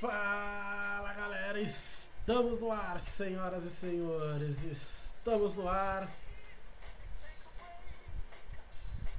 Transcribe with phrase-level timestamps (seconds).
[0.00, 6.08] Fala galera, estamos no ar, senhoras e senhores, estamos no ar.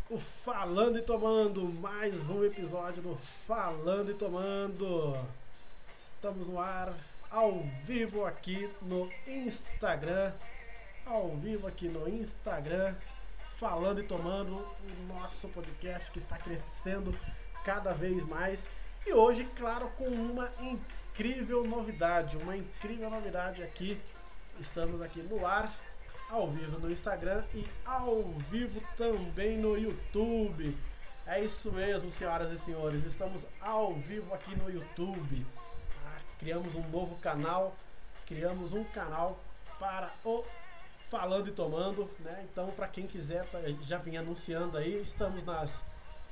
[0.09, 3.15] O Falando e Tomando, mais um episódio do
[3.45, 5.15] Falando e Tomando.
[5.95, 6.91] Estamos no ar,
[7.29, 10.33] ao vivo aqui no Instagram,
[11.05, 12.95] ao vivo aqui no Instagram,
[13.55, 17.15] Falando e Tomando, o nosso podcast que está crescendo
[17.63, 18.67] cada vez mais.
[19.05, 23.99] E hoje, claro, com uma incrível novidade, uma incrível novidade aqui.
[24.59, 25.73] Estamos aqui no ar,
[26.29, 30.77] ao vivo no Instagram e ao vivo também no YouTube.
[31.25, 35.45] É isso mesmo, senhoras e senhores, estamos ao vivo aqui no YouTube.
[36.05, 37.75] Ah, criamos um novo canal,
[38.27, 39.39] criamos um canal
[39.79, 40.43] para o
[41.09, 42.45] Falando e Tomando, né?
[42.49, 43.45] Então, para quem quiser,
[43.81, 45.83] já vim anunciando aí, estamos nas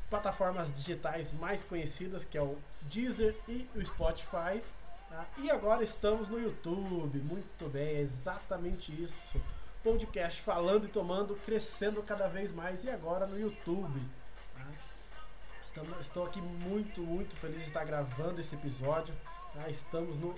[0.10, 4.62] plataformas digitais mais conhecidas, que é o Deezer e o Spotify.
[5.10, 5.26] Tá?
[5.38, 7.20] E agora estamos no YouTube.
[7.20, 9.40] Muito bem, é exatamente isso.
[9.84, 14.02] Podcast falando e tomando, crescendo cada vez mais e agora no YouTube.
[14.56, 14.66] Tá?
[15.64, 19.16] Estamos, estou aqui muito, muito feliz de estar gravando esse episódio.
[19.54, 19.70] Tá?
[19.70, 20.36] Estamos no,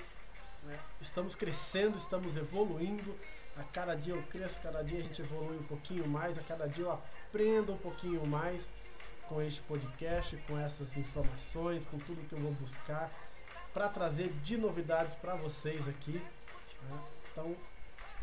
[0.63, 0.80] né?
[1.00, 3.16] estamos crescendo, estamos evoluindo.
[3.58, 6.41] A cada dia eu cresço, a cada dia a gente evolui um pouquinho mais, a
[6.41, 8.69] cada dia eu aprendo um pouquinho mais
[9.31, 13.09] com este podcast, com essas informações, com tudo que eu vou buscar
[13.73, 16.21] para trazer de novidades para vocês aqui.
[16.83, 16.99] Né?
[17.31, 17.55] Então,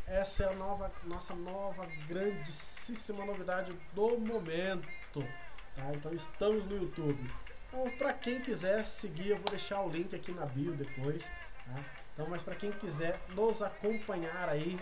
[0.06, 5.26] essa é a nova, nossa nova grandíssima novidade do momento.
[5.74, 5.94] Tá?
[5.94, 7.18] Então, estamos no YouTube.
[7.68, 11.24] Então, para quem quiser seguir, eu vou deixar o link aqui na bio depois.
[11.24, 11.84] Tá?
[12.12, 14.78] Então, mas para quem quiser nos acompanhar aí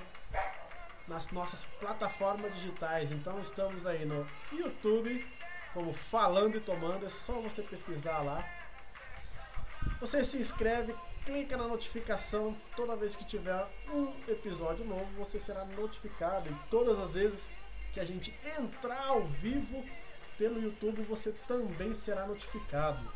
[1.06, 5.24] nas nossas plataformas digitais, então estamos aí no YouTube,
[5.76, 8.42] como Falando e Tomando, é só você pesquisar lá.
[10.00, 10.94] Você se inscreve,
[11.26, 16.48] clica na notificação, toda vez que tiver um episódio novo, você será notificado.
[16.48, 17.44] E todas as vezes
[17.92, 19.84] que a gente entrar ao vivo
[20.38, 23.06] pelo YouTube, você também será notificado.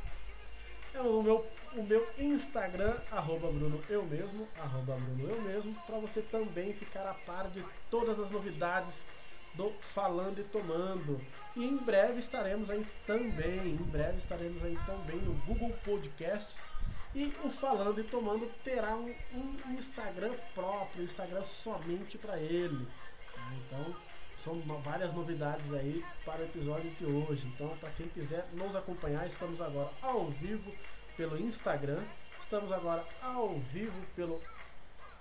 [0.92, 5.98] É o meu, o meu Instagram, arroba Bruno Eu Mesmo, arroba Bruno Eu Mesmo, para
[5.98, 9.06] você também ficar a par de todas as novidades
[9.54, 11.18] do Falando e Tomando.
[11.56, 16.70] E em breve estaremos aí também, em breve estaremos aí também no Google Podcasts.
[17.14, 22.86] E o Falando e Tomando terá um, um Instagram próprio, um Instagram somente para ele.
[23.34, 23.52] Tá?
[23.66, 23.96] Então,
[24.36, 27.48] são várias novidades aí para o episódio de hoje.
[27.48, 30.72] Então, para quem quiser nos acompanhar, estamos agora ao vivo
[31.16, 32.02] pelo Instagram,
[32.40, 34.40] estamos agora ao vivo pelo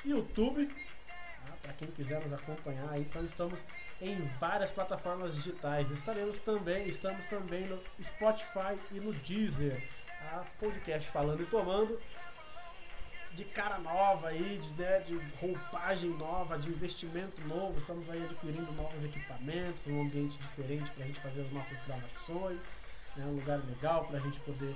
[0.06, 0.70] YouTube
[1.70, 2.98] para quem quiser nos acompanhar.
[2.98, 3.64] Então estamos
[4.02, 5.92] em várias plataformas digitais.
[5.92, 9.88] Estaremos também, estamos também no Spotify e no Deezer.
[10.20, 10.46] Tá?
[10.60, 12.00] Podcast falando e tomando
[13.34, 17.78] de cara nova aí, de, né, de roupagem nova, de investimento novo.
[17.78, 22.64] Estamos aí adquirindo novos equipamentos, um ambiente diferente para a gente fazer as nossas gravações,
[23.16, 24.76] né, um lugar legal para a gente poder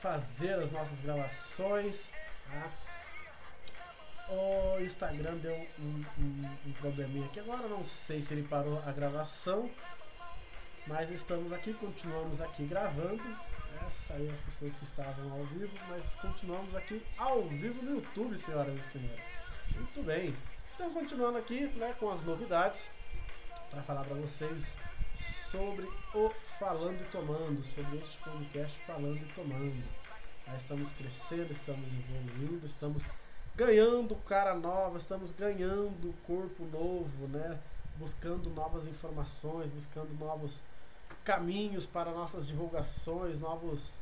[0.00, 2.10] fazer as nossas gravações.
[2.50, 2.89] Tá?
[4.90, 9.70] Instagram deu um, um, um, probleminha aqui agora, não sei se ele parou a gravação,
[10.86, 13.22] mas estamos aqui, continuamos aqui gravando.
[13.22, 13.90] Né?
[13.90, 18.74] Saiu as pessoas que estavam ao vivo, mas continuamos aqui ao vivo no YouTube, senhoras
[18.74, 19.24] e senhores.
[19.76, 20.34] Muito bem.
[20.74, 22.90] Então continuando aqui né, com as novidades
[23.70, 24.76] para falar para vocês
[25.50, 29.84] sobre o Falando e Tomando, sobre este podcast Falando e Tomando.
[30.48, 33.04] Nós estamos crescendo, estamos evoluindo, estamos
[33.60, 37.58] ganhando cara nova, estamos ganhando corpo novo, né?
[37.96, 40.62] Buscando novas informações, buscando novos
[41.22, 43.98] caminhos para nossas divulgações, novos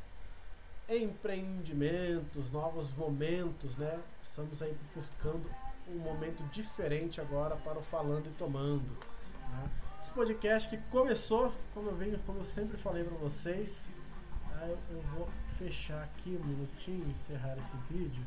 [0.87, 3.99] empreendimentos, novos momentos, né?
[4.21, 5.51] Estamos aí buscando
[5.89, 8.97] um momento diferente agora para o falando e tomando.
[9.49, 9.69] Né?
[10.01, 13.89] Esse podcast que começou, como eu venho, como eu sempre falei para vocês,
[14.51, 14.69] né?
[14.69, 15.27] eu, eu vou
[15.57, 18.25] fechar aqui um minutinho, encerrar esse vídeo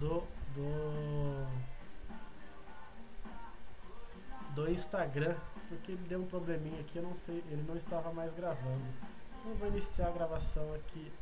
[0.00, 0.24] do
[0.54, 1.46] do
[4.54, 5.36] do Instagram,
[5.68, 8.84] porque ele deu um probleminha aqui, eu não sei, ele não estava mais gravando.
[9.44, 11.12] Eu vou iniciar a gravação aqui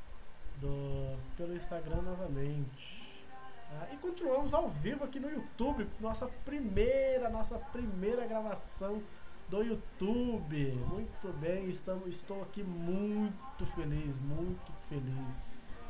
[0.60, 3.26] do pelo Instagram novamente.
[3.70, 3.88] Tá?
[3.92, 9.02] E continuamos ao vivo aqui no YouTube, nossa primeira, nossa primeira gravação
[9.48, 10.72] do YouTube.
[10.88, 15.42] Muito bem, estamos, estou aqui muito feliz, muito feliz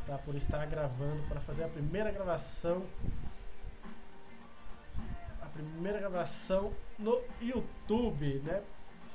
[0.06, 2.85] tá, por estar gravando, para fazer a primeira gravação
[5.52, 8.62] primeira gravação no YouTube, né?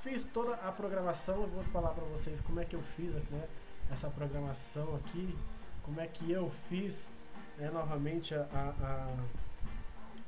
[0.03, 3.47] Fiz toda a programação, eu vou falar para vocês como é que eu fiz né,
[3.91, 5.37] essa programação aqui,
[5.83, 7.11] como é que eu fiz
[7.57, 9.07] né, novamente a, a,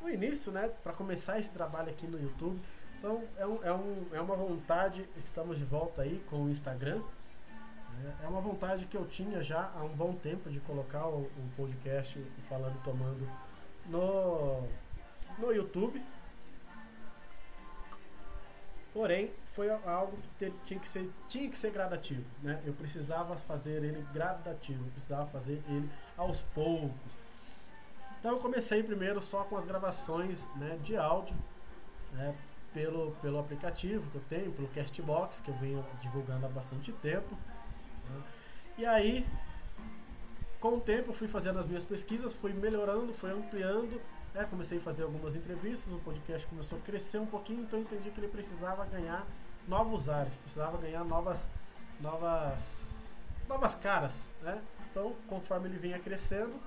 [0.01, 2.59] o início, né, para começar esse trabalho aqui no YouTube.
[2.97, 7.01] Então é, um, é, um, é uma vontade, estamos de volta aí com o Instagram.
[7.99, 11.21] Né, é uma vontade que eu tinha já há um bom tempo de colocar o,
[11.21, 12.19] o podcast
[12.49, 13.29] falando tomando
[13.85, 14.67] no,
[15.39, 16.03] no YouTube.
[18.93, 22.25] Porém, foi algo que tinha que ser, tinha que ser gradativo.
[22.41, 22.61] Né?
[22.65, 27.17] Eu precisava fazer ele gradativo, eu precisava fazer ele aos poucos.
[28.19, 31.35] Então eu comecei primeiro só com as gravações né, de áudio
[32.11, 32.35] né,
[32.73, 37.37] pelo, pelo aplicativo que eu tenho, pelo Castbox, que eu venho divulgando há bastante tempo.
[38.09, 38.23] Né?
[38.79, 39.25] E aí,
[40.59, 44.01] com o tempo, eu fui fazendo as minhas pesquisas, fui melhorando, fui ampliando
[44.35, 47.83] é, comecei a fazer algumas entrevistas, o podcast começou a crescer um pouquinho, então eu
[47.83, 49.25] entendi que ele precisava ganhar
[49.67, 51.47] novos ares, precisava ganhar novas,
[51.99, 54.61] novas, novas caras, né?
[54.91, 56.59] Então, conforme ele vinha crescendo,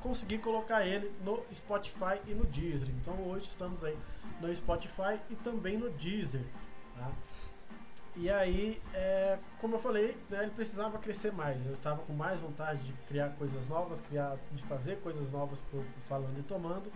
[0.00, 2.88] consegui colocar ele no Spotify e no Deezer.
[2.90, 3.96] Então, hoje estamos aí
[4.40, 6.44] no Spotify e também no Deezer.
[6.96, 7.10] Tá?
[8.16, 11.66] E aí, é, como eu falei, né, ele precisava crescer mais.
[11.66, 15.82] Eu estava com mais vontade de criar coisas novas, criar, de fazer coisas novas por,
[15.82, 16.92] por falando e tomando.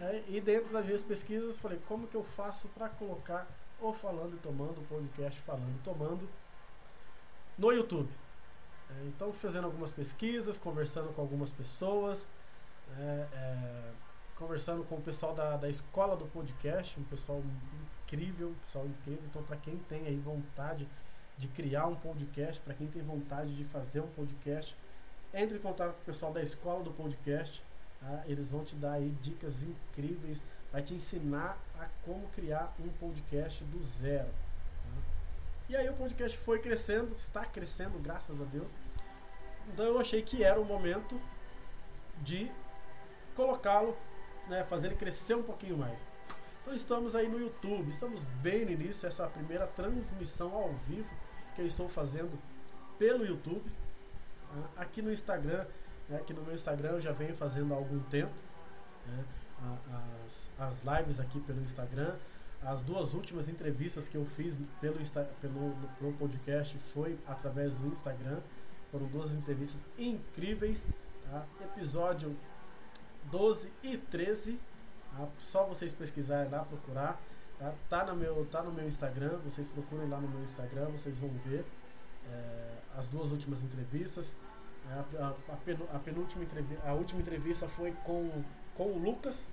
[0.00, 3.48] É, e dentro das minhas pesquisas, falei como que eu faço para colocar
[3.80, 6.28] o falando e tomando, o podcast falando e tomando
[7.58, 8.10] no YouTube.
[8.90, 12.28] É, então, fazendo algumas pesquisas, conversando com algumas pessoas,
[12.96, 13.90] é, é,
[14.36, 17.42] conversando com o pessoal da, da escola do podcast, um pessoal
[18.10, 19.22] incrível, pessoal incrível.
[19.28, 20.88] Então, para quem tem aí vontade
[21.38, 24.76] de criar um podcast, para quem tem vontade de fazer um podcast,
[25.32, 27.62] entre em contato com o pessoal da escola do podcast.
[28.00, 28.24] Tá?
[28.26, 30.42] Eles vão te dar aí dicas incríveis,
[30.72, 34.28] vai te ensinar a como criar um podcast do zero.
[34.28, 35.02] Tá?
[35.68, 38.70] E aí o podcast foi crescendo, está crescendo, graças a Deus.
[39.72, 41.20] Então eu achei que era o momento
[42.22, 42.50] de
[43.36, 43.96] colocá-lo,
[44.48, 46.09] né, fazer ele crescer um pouquinho mais.
[46.74, 51.12] Estamos aí no YouTube, estamos bem no início, essa é primeira transmissão ao vivo
[51.54, 52.38] que eu estou fazendo
[52.96, 53.68] pelo YouTube.
[54.48, 54.82] Tá?
[54.82, 55.66] Aqui no Instagram,
[56.08, 58.32] né, aqui no meu Instagram eu já venho fazendo há algum tempo.
[59.06, 59.24] Né,
[60.24, 62.16] as, as lives aqui pelo Instagram.
[62.62, 67.88] As duas últimas entrevistas que eu fiz pelo, Insta, pelo, pelo podcast foi através do
[67.88, 68.40] Instagram.
[68.92, 70.88] Foram duas entrevistas incríveis.
[71.30, 71.46] Tá?
[71.62, 72.36] Episódio
[73.30, 74.58] 12 e 13
[75.12, 75.28] Tá?
[75.38, 77.20] Só vocês pesquisarem lá, procurar.
[77.58, 77.74] Tá?
[77.88, 81.30] Tá, no meu, tá no meu Instagram, vocês procurem lá no meu Instagram, vocês vão
[81.44, 81.64] ver
[82.30, 84.36] é, as duas últimas entrevistas.
[84.88, 88.42] É, a, a, a, penúltima entrevista, a última entrevista foi com,
[88.74, 89.50] com o Lucas,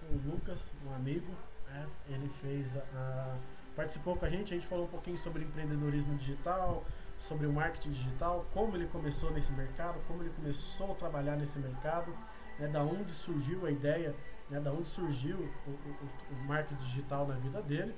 [0.00, 1.32] com o Lucas, um amigo.
[1.66, 1.86] Né?
[2.08, 3.36] Ele fez a, a,
[3.74, 6.84] participou com a gente, a gente falou um pouquinho sobre empreendedorismo digital,
[7.16, 11.58] sobre o marketing digital, como ele começou nesse mercado, como ele começou a trabalhar nesse
[11.58, 12.16] mercado,
[12.58, 14.14] né, da onde surgiu a ideia
[14.50, 15.36] né, da onde surgiu
[15.66, 17.94] o, o, o marketing digital na vida dele.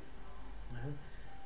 [0.73, 0.93] Né?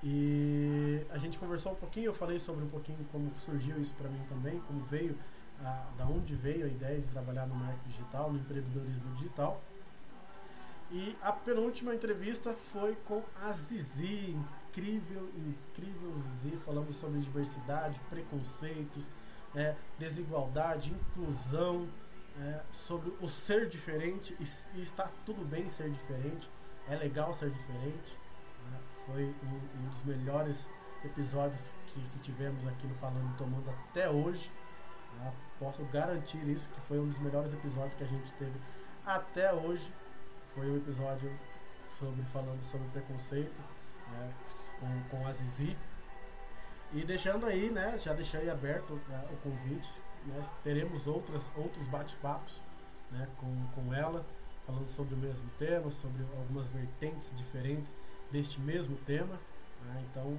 [0.03, 4.09] E a gente conversou um pouquinho, eu falei sobre um pouquinho como surgiu isso para
[4.09, 5.17] mim também, como veio,
[5.65, 9.63] a, da onde veio a ideia de trabalhar no marketing digital, no empreendedorismo digital.
[10.91, 14.37] E a penúltima entrevista foi com a Zizi,
[14.69, 19.11] incrível, incrível Zizi, falamos sobre diversidade, preconceitos,
[19.55, 21.89] é, desigualdade, inclusão,
[22.41, 26.51] é, sobre o ser diferente e, e, está tudo bem ser diferente,
[26.89, 28.19] é legal ser diferente.
[28.71, 28.79] Né?
[29.07, 30.73] Foi um, um, dos melhores
[31.05, 34.51] episódios que, que, tivemos aqui no Falando e Tomando até hoje.
[35.19, 35.33] Né?
[35.59, 38.61] Posso garantir isso, que foi um dos melhores episódios que a gente teve
[39.07, 39.93] até hoje.
[40.49, 41.33] Foi o um episódio
[41.91, 43.63] sobre falando sobre preconceito
[44.11, 44.35] né?
[44.81, 45.77] com, com a Zizi.
[46.93, 47.99] E deixando aí, né?
[47.99, 52.61] Já deixei aberto né, o convite né, teremos outras, outros bate-papos
[53.11, 54.25] né, com, com ela,
[54.67, 57.95] falando sobre o mesmo tema, sobre algumas vertentes diferentes
[58.31, 59.39] deste mesmo tema.
[59.83, 60.39] Né, então,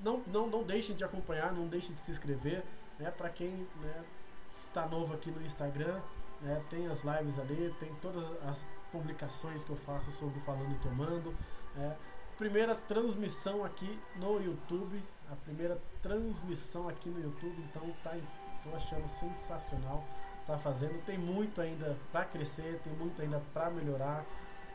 [0.00, 2.62] não, não, não deixem de acompanhar, não deixem de se inscrever.
[2.98, 4.04] Né, Para quem né,
[4.52, 6.00] está novo aqui no Instagram,
[6.40, 10.78] né, tem as lives ali, tem todas as publicações que eu faço sobre Falando e
[10.78, 11.34] Tomando.
[11.74, 11.96] Né,
[12.36, 18.16] primeira transmissão aqui no YouTube, a primeira transmissão aqui no YouTube, então tá
[18.64, 20.02] Estou achando sensacional.
[20.46, 20.98] Tá fazendo.
[21.04, 24.24] Tem muito ainda para crescer, tem muito ainda para melhorar,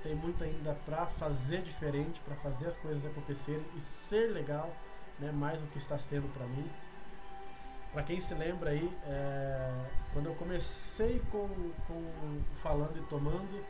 [0.03, 4.71] tem muito ainda para fazer diferente, para fazer as coisas acontecerem e ser legal,
[5.19, 5.31] né?
[5.31, 6.69] Mais do que está sendo para mim.
[7.91, 11.47] Para quem se lembra aí, é, quando eu comecei com,
[11.87, 13.65] com falando e tomando,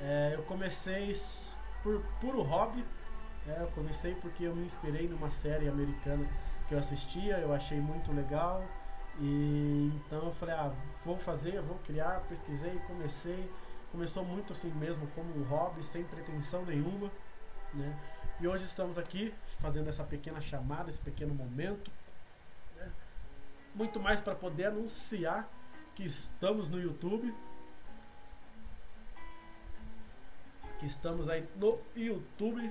[0.00, 1.12] é, eu comecei
[1.84, 2.84] por puro hobby.
[3.46, 6.28] É, eu comecei porque eu me inspirei numa série americana
[6.66, 8.64] que eu assistia, eu achei muito legal
[9.20, 10.72] E então eu falei, ah,
[11.04, 13.50] vou fazer, vou criar, pesquisei, comecei.
[13.90, 17.12] Começou muito assim mesmo, como um hobby, sem pretensão nenhuma,
[17.74, 17.98] né?
[18.40, 21.90] E hoje estamos aqui fazendo essa pequena chamada, esse pequeno momento,
[22.76, 22.90] né?
[23.74, 25.48] muito mais para poder anunciar
[25.94, 27.32] que estamos no YouTube,
[30.78, 32.62] que estamos aí no YouTube.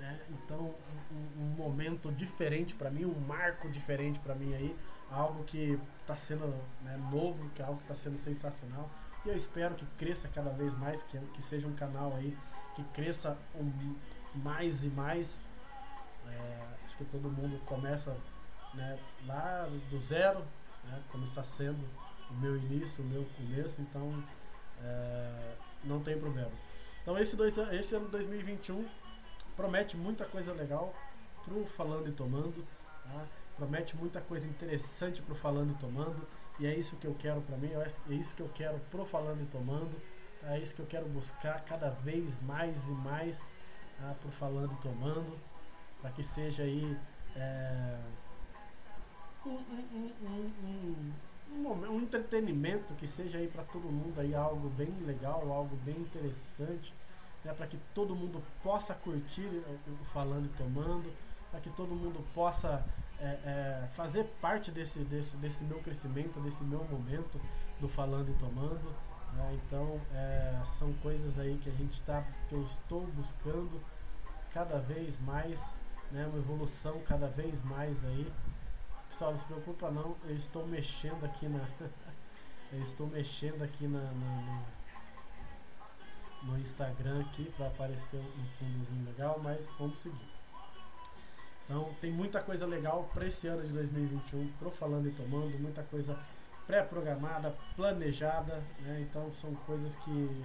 [0.00, 0.20] Né?
[0.30, 0.74] Então,
[1.12, 4.76] um, um, momento diferente para mim, um marco diferente para mim aí,
[5.10, 6.46] algo que está sendo
[6.82, 8.88] né, novo, que é algo que está sendo sensacional.
[9.24, 12.36] E eu espero que cresça cada vez mais, que, que seja um canal aí
[12.76, 13.96] que cresça um,
[14.34, 15.40] mais e mais.
[16.26, 18.16] É, acho que todo mundo começa
[18.74, 20.40] né, lá do zero,
[20.84, 21.82] né, como está sendo
[22.30, 24.22] o meu início, o meu começo, então
[24.82, 26.50] é, não tem problema.
[27.02, 28.86] Então esse, dois, esse ano 2021
[29.56, 30.94] promete muita coisa legal
[31.44, 32.66] pro Falando e Tomando,
[33.04, 33.26] tá?
[33.56, 36.26] Promete muita coisa interessante pro Falando e Tomando,
[36.58, 39.42] e é isso que eu quero para mim, é isso que eu quero pro Falando
[39.42, 40.00] e Tomando,
[40.44, 43.46] é isso que eu quero buscar cada vez mais e mais
[43.98, 44.14] tá?
[44.20, 45.38] pro Falando e Tomando,
[46.00, 46.98] para que seja aí
[47.34, 47.98] é,
[49.44, 51.12] um, um, um,
[51.52, 55.96] um, um entretenimento que seja aí para todo mundo aí algo bem legal, algo bem
[55.96, 56.92] interessante,
[57.44, 61.12] né, para que todo mundo possa curtir o falando e tomando,
[61.50, 62.84] para que todo mundo possa
[63.20, 67.40] é, é, fazer parte desse, desse, desse meu crescimento, desse meu momento
[67.80, 68.94] do falando e tomando.
[69.32, 73.82] Né, então é, são coisas aí que a gente está, que eu estou buscando
[74.52, 75.74] cada vez mais,
[76.10, 78.32] né, uma evolução cada vez mais aí
[79.16, 81.66] Pessoal, não se preocupa não, eu estou mexendo aqui na.
[82.70, 84.62] eu estou mexendo aqui na, na,
[86.42, 90.35] no Instagram aqui para aparecer um fundozinho legal, mas vamos seguir.
[91.66, 95.82] Então tem muita coisa legal para esse ano de 2021, pro Falando e Tomando, muita
[95.82, 96.18] coisa
[96.66, 99.00] pré-programada, planejada, né?
[99.00, 100.44] Então são coisas que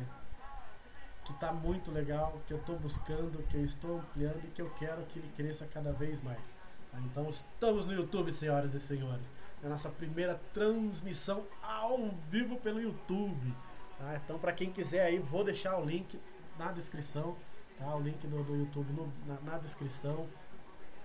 [1.23, 4.71] que tá muito legal, que eu estou buscando, que eu estou ampliando e que eu
[4.71, 6.57] quero que ele cresça cada vez mais.
[7.05, 9.31] Então estamos no YouTube, senhoras e senhores.
[9.63, 13.53] É a nossa primeira transmissão ao vivo pelo YouTube.
[13.97, 14.19] Tá?
[14.23, 16.19] Então, para quem quiser aí, vou deixar o link
[16.57, 17.35] na descrição.
[17.77, 17.95] Tá?
[17.95, 20.27] O link do, do YouTube no, na, na, descrição,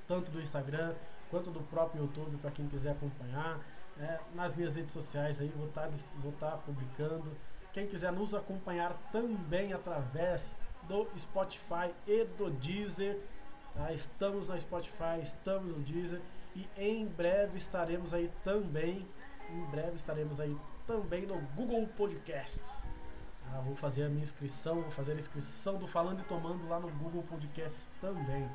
[0.07, 0.95] tanto do Instagram
[1.31, 3.61] quanto do próprio YouTube, para quem quiser acompanhar.
[3.99, 7.37] É, nas minhas redes sociais aí, vou estar tá, vou tá publicando.
[7.73, 13.19] Quem quiser nos acompanhar também através do Spotify e do Deezer
[13.77, 13.93] Tá?
[13.93, 16.21] Estamos na Spotify, estamos no Deezer
[16.55, 19.07] e em breve estaremos aí também.
[19.51, 22.87] Em breve estaremos aí também no Google Podcasts.
[23.53, 26.81] Ah, vou fazer a minha inscrição, vou fazer a inscrição do Falando e Tomando lá
[26.81, 28.51] no Google Podcasts também.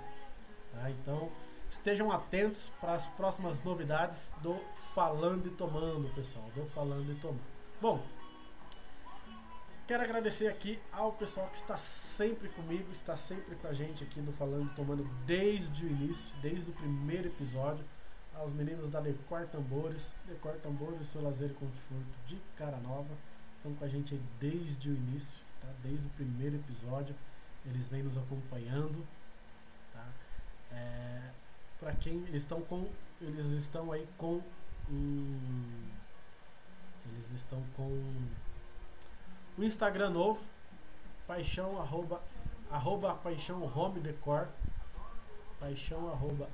[0.71, 0.89] Tá?
[0.89, 1.31] Então
[1.69, 4.59] estejam atentos para as próximas novidades do
[4.93, 6.45] Falando e Tomando, pessoal.
[6.55, 7.41] Do Falando e Tomando.
[7.81, 8.03] Bom,
[9.91, 14.21] Quero agradecer aqui ao pessoal que está sempre comigo, está sempre com a gente aqui
[14.21, 17.83] no Falando Tomando desde o início, desde o primeiro episódio.
[18.33, 23.13] Aos meninos da Decor Tambores, Decor Tambores, seu lazer e conforto de cara nova,
[23.53, 25.67] estão com a gente aí desde o início, tá?
[25.83, 27.13] desde o primeiro episódio.
[27.65, 29.05] Eles vêm nos acompanhando.
[29.91, 30.07] Tá?
[30.71, 31.29] É,
[31.79, 32.87] Para quem eles estão com.
[33.19, 34.41] Eles estão aí com
[34.89, 35.89] um,
[37.05, 38.03] Eles estão com
[39.57, 40.41] o Instagram novo,
[41.27, 42.21] paixão arroba,
[42.69, 44.47] arroba paixão home decor,
[45.59, 46.49] paixão arroba,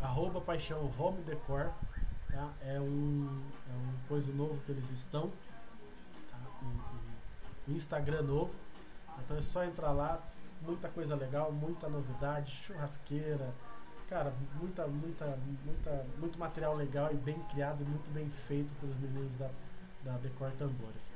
[0.00, 1.72] arroba paixão home decor,
[2.30, 2.52] tá?
[2.62, 5.30] É um, é um coisa novo que eles estão,
[6.30, 6.38] tá?
[6.62, 8.54] um, um Instagram novo,
[9.24, 10.22] então é só entrar lá,
[10.62, 13.52] muita coisa legal, muita novidade, churrasqueira,
[14.08, 18.96] cara, muita, muita, muita, muito material legal e bem criado e muito bem feito pelos
[18.98, 19.50] meninos da,
[20.04, 21.12] da Decor Tambores.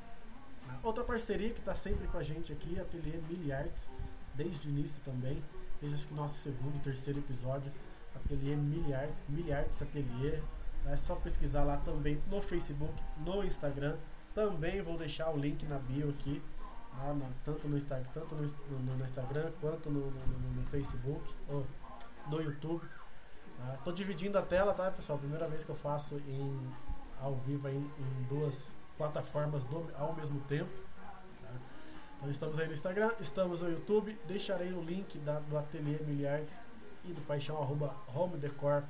[0.83, 3.89] Outra parceria que está sempre com a gente aqui, Ateliê Miliartes,
[4.35, 5.41] desde o início também,
[5.79, 7.71] desde acho que nosso segundo, terceiro episódio,
[8.15, 10.39] Ateliê Miliartes, Miliartes Ateliê.
[10.85, 13.97] É só pesquisar lá também no Facebook, no Instagram.
[14.33, 16.41] Também vou deixar o link na bio aqui,
[16.97, 17.29] tá?
[17.45, 21.65] tanto, no Instagram, tanto no, no, no Instagram quanto no, no, Facebook, ou
[22.27, 22.85] no YouTube.
[23.57, 23.77] Tá?
[23.83, 25.17] Tô dividindo a tela, tá, pessoal?
[25.19, 26.73] Primeira vez que eu faço em,
[27.21, 30.71] ao vivo em, em duas plataformas do, ao mesmo tempo.
[31.41, 31.49] Tá?
[32.17, 34.19] Então estamos aí no Instagram, estamos no YouTube.
[34.25, 36.61] Deixarei o link da, do Ateliê Miliards
[37.05, 38.83] e do Paixão arroba Home Decor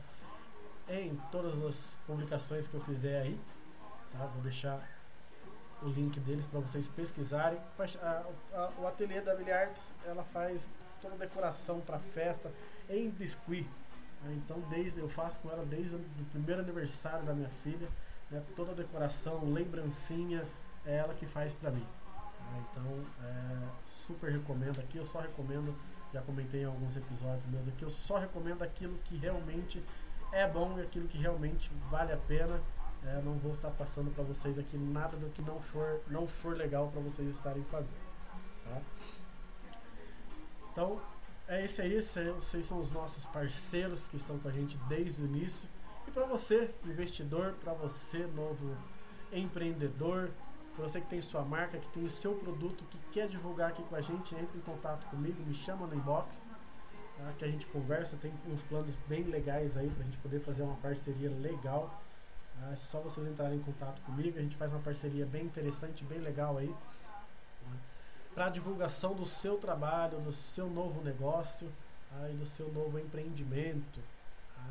[0.90, 3.40] em todas as publicações que eu fizer aí.
[4.12, 4.26] Tá?
[4.28, 4.97] Vou deixar
[5.82, 7.60] o link deles para vocês pesquisarem.
[8.02, 10.68] A, a, o ateliê da Miliards ela faz
[11.02, 12.52] toda a decoração para festa
[12.90, 13.68] em biscuit.
[14.24, 14.34] Né?
[14.38, 16.00] Então desde eu faço com ela desde o
[16.32, 17.88] primeiro aniversário da minha filha,
[18.32, 18.42] né?
[18.56, 20.46] toda a decoração, lembrancinha,
[20.86, 21.86] é ela que faz para mim.
[22.52, 22.66] Né?
[22.72, 25.76] Então é, super recomendo aqui, eu só recomendo,
[26.14, 29.84] já comentei em alguns episódios meus aqui, eu só recomendo aquilo que realmente
[30.32, 32.62] é bom e aquilo que realmente vale a pena.
[33.08, 36.56] É, não vou estar passando para vocês aqui nada do que não for, não for
[36.56, 38.02] legal para vocês estarem fazendo.
[38.66, 38.82] Tá?
[40.72, 41.00] Então,
[41.48, 45.26] é esse aí, vocês são os nossos parceiros que estão com a gente desde o
[45.26, 45.70] início.
[46.06, 48.76] E para você, investidor, para você, novo
[49.32, 50.30] empreendedor,
[50.76, 53.82] para você que tem sua marca, que tem o seu produto, que quer divulgar aqui
[53.84, 56.46] com a gente, entre em contato comigo, me chama no inbox,
[57.18, 57.34] tá?
[57.38, 58.18] que a gente conversa.
[58.18, 62.02] Tem uns planos bem legais aí para a gente poder fazer uma parceria legal.
[62.72, 66.20] É só vocês entrarem em contato comigo, a gente faz uma parceria bem interessante, bem
[66.20, 66.74] legal aí
[68.38, 71.68] para divulgação do seu trabalho, do seu novo negócio
[72.08, 72.30] tá?
[72.30, 74.00] e do seu novo empreendimento.
[74.56, 74.64] Tá?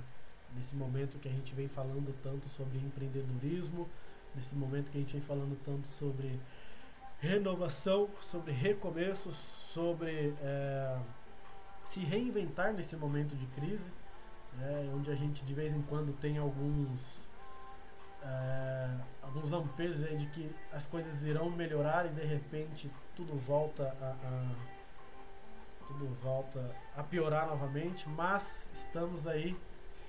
[0.55, 3.88] Nesse momento que a gente vem falando tanto sobre empreendedorismo,
[4.37, 6.40] nesse momento que a gente vem falando tanto sobre
[7.19, 11.00] renovação, sobre recomeço, sobre é,
[11.85, 13.90] se reinventar nesse momento de crise,
[14.61, 17.28] é, onde a gente de vez em quando tem alguns
[18.26, 18.90] é,
[19.23, 24.76] alguns lampejos de que as coisas irão melhorar e de repente tudo volta a, a
[25.87, 29.56] tudo volta a piorar novamente, mas estamos aí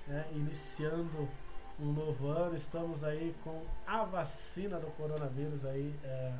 [0.06, 1.28] né, iniciando
[1.78, 6.34] um novo ano, estamos aí com a vacina do coronavírus aí é,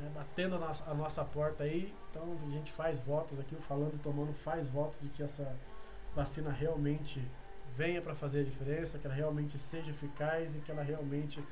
[0.00, 3.60] é, batendo a nossa, a nossa porta aí, então a gente faz votos aqui, o
[3.60, 5.56] Falando e Tomando faz votos de que essa
[6.14, 7.28] vacina realmente
[7.76, 11.42] venha para fazer a diferença, que ela realmente seja eficaz e que ela realmente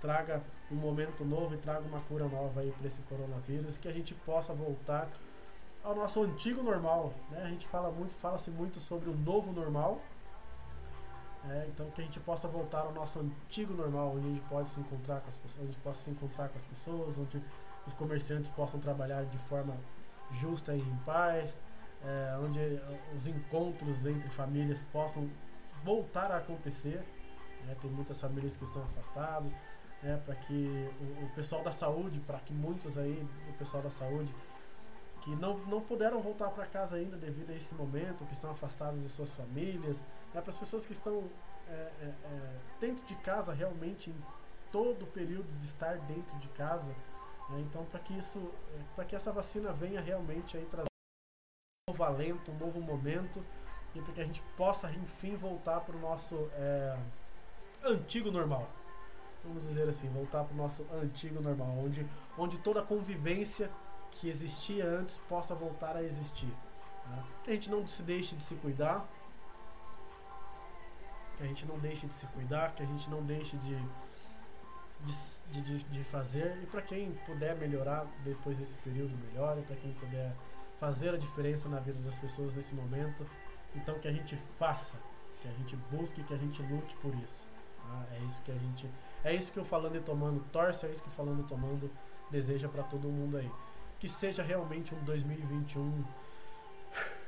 [0.00, 3.92] traga um momento novo e traga uma cura nova aí para esse coronavírus, que a
[3.92, 5.08] gente possa voltar
[5.82, 7.42] ao nosso antigo normal, né?
[7.44, 10.00] A gente fala muito, fala-se muito sobre o novo normal,
[11.50, 14.68] é, então que a gente possa voltar ao nosso antigo normal, onde a gente pode
[14.68, 17.42] se encontrar com as pessoas, onde possa se encontrar com as pessoas, onde
[17.86, 19.76] os comerciantes possam trabalhar de forma
[20.30, 21.60] justa e em paz,
[22.02, 22.58] é, onde
[23.14, 25.28] os encontros entre famílias possam
[25.84, 27.04] voltar a acontecer.
[27.66, 27.76] Né?
[27.80, 29.52] Tem muitas famílias que estão afastadas,
[30.02, 30.20] né?
[30.24, 34.34] para que o, o, pessoal da saúde, para que muitos aí, o pessoal da saúde,
[35.20, 39.00] que não, não puderam voltar para casa ainda devido a esse momento, que estão afastados
[39.02, 40.40] de suas famílias, né?
[40.40, 41.24] para as pessoas que estão
[41.68, 44.16] é, é, é, dentro de casa realmente em
[44.72, 46.92] todo o período de estar dentro de casa.
[47.50, 47.60] Né?
[47.60, 48.52] Então, para que isso,
[48.96, 50.88] para que essa vacina venha realmente aí trazer
[51.88, 53.44] um novo alento, um novo momento
[53.94, 56.98] e para que a gente possa, enfim, voltar para o nosso é,
[57.84, 58.68] antigo normal.
[59.44, 63.70] Vamos dizer assim, voltar para o nosso antigo normal, onde, onde toda a convivência
[64.10, 66.52] que existia antes possa voltar a existir.
[67.04, 67.24] Tá?
[67.42, 69.06] Que a gente não se deixe de se cuidar,
[71.36, 73.76] que a gente não deixe de se cuidar, que a gente não deixe de,
[75.00, 76.58] de, de, de fazer.
[76.62, 79.62] E para quem puder melhorar depois desse período, melhore.
[79.62, 80.34] Para quem puder
[80.78, 83.26] fazer a diferença na vida das pessoas nesse momento,
[83.74, 84.96] então que a gente faça,
[85.40, 87.48] que a gente busque, que a gente lute por isso.
[87.78, 88.06] Tá?
[88.14, 88.90] É isso que a gente,
[89.22, 91.90] é isso que o falando e tomando torce, é isso que o falando e tomando
[92.30, 93.50] deseja para todo mundo aí.
[93.98, 96.04] Que seja realmente um 2021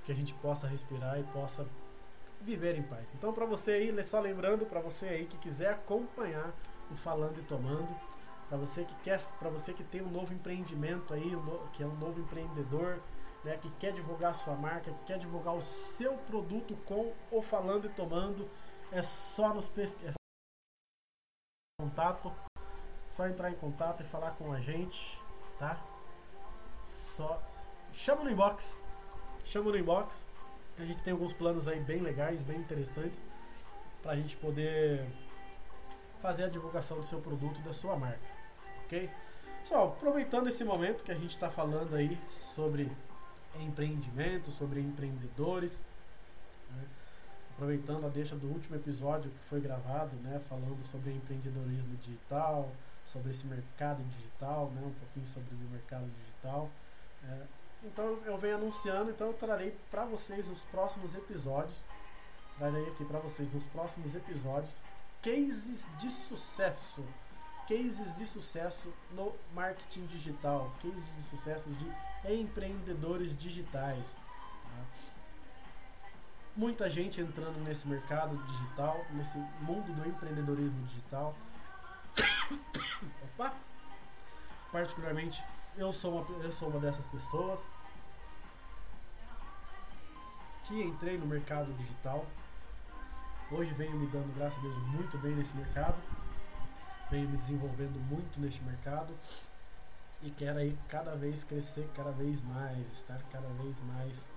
[0.04, 1.66] que a gente possa respirar e possa
[2.40, 3.12] viver em paz.
[3.14, 6.54] Então para você aí, só lembrando para você aí que quiser acompanhar
[6.90, 7.88] o falando e tomando,
[8.48, 11.32] para você que quer, para você que tem um novo empreendimento aí,
[11.72, 13.00] que é um novo empreendedor,
[13.46, 17.86] né, que quer divulgar sua marca, que quer divulgar o seu produto com ou falando
[17.86, 18.50] e tomando,
[18.90, 20.14] é só nos pesquisar.
[21.78, 22.32] É contato,
[23.06, 25.22] só entrar em contato e falar com a gente,
[25.60, 25.80] tá?
[26.88, 27.40] Só
[27.92, 28.80] chama no inbox,
[29.44, 30.26] chama no inbox.
[30.76, 33.22] A gente tem alguns planos aí bem legais, bem interessantes,
[34.02, 35.06] para a gente poder
[36.20, 38.28] fazer a divulgação do seu produto da sua marca,
[38.84, 39.08] ok?
[39.60, 42.90] Pessoal, aproveitando esse momento que a gente está falando aí sobre
[43.62, 45.82] empreendimento, sobre empreendedores.
[46.70, 46.84] Né?
[47.54, 50.40] Aproveitando a deixa do último episódio que foi gravado, né?
[50.48, 52.70] falando sobre empreendedorismo digital,
[53.04, 54.82] sobre esse mercado digital, né?
[54.84, 56.70] um pouquinho sobre o mercado digital.
[57.24, 57.42] É,
[57.84, 61.86] então eu venho anunciando, então eu trarei para vocês nos próximos episódios,
[62.58, 64.80] trarei aqui para vocês nos próximos episódios
[65.22, 67.04] cases de sucesso
[67.66, 71.92] cases de sucesso no marketing digital, cases de sucesso de
[72.32, 74.14] empreendedores digitais.
[74.14, 74.84] Tá?
[76.56, 81.36] Muita gente entrando nesse mercado digital, nesse mundo do empreendedorismo digital.
[83.34, 83.54] Opa!
[84.72, 85.44] Particularmente,
[85.76, 87.68] eu sou uma, eu sou uma dessas pessoas.
[90.66, 92.26] que entrei no mercado digital.
[93.50, 95.94] Hoje venho me dando, graças a Deus, muito bem nesse mercado.
[97.10, 99.14] Venho me desenvolvendo muito neste mercado
[100.22, 104.28] e quero aí cada vez crescer cada vez mais, estar cada vez mais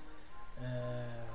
[0.58, 1.26] é,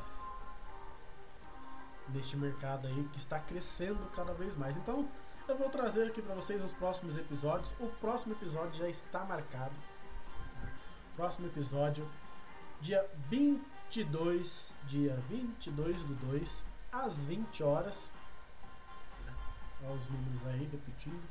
[2.10, 4.76] neste mercado aí que está crescendo cada vez mais.
[4.76, 5.08] Então
[5.48, 7.74] eu vou trazer aqui para vocês os próximos episódios.
[7.80, 9.74] O próximo episódio já está marcado.
[10.54, 10.68] Tá?
[11.16, 12.08] Próximo episódio,
[12.80, 18.10] dia 22, dia 22 do 2, às 20 horas.
[19.86, 21.22] Olha os números aí repetindo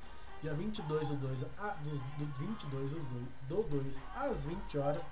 [0.43, 5.05] dia 22 do 2, a, do, do 22 do 2, do 2 às 20 horas,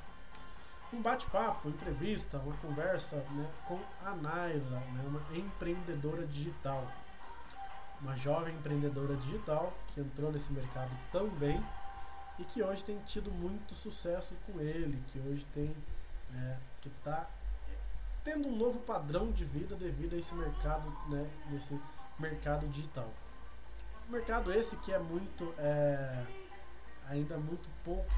[0.93, 6.85] um bate-papo, entrevista, uma conversa né, com a Naila, né, uma empreendedora digital.
[8.01, 11.63] Uma jovem empreendedora digital que entrou nesse mercado também
[12.37, 15.73] e que hoje tem tido muito sucesso com ele, que hoje tem
[16.31, 17.29] né, que está
[18.23, 21.79] tendo um novo padrão de vida devido a esse mercado, né, nesse
[22.19, 23.09] mercado digital.
[24.11, 26.25] Mercado esse que é muito é,
[27.07, 28.09] ainda muito pouco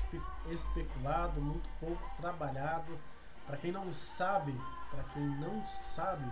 [0.49, 2.97] especulado, muito pouco trabalhado.
[3.45, 6.25] Para quem não sabe, para quem não sabe,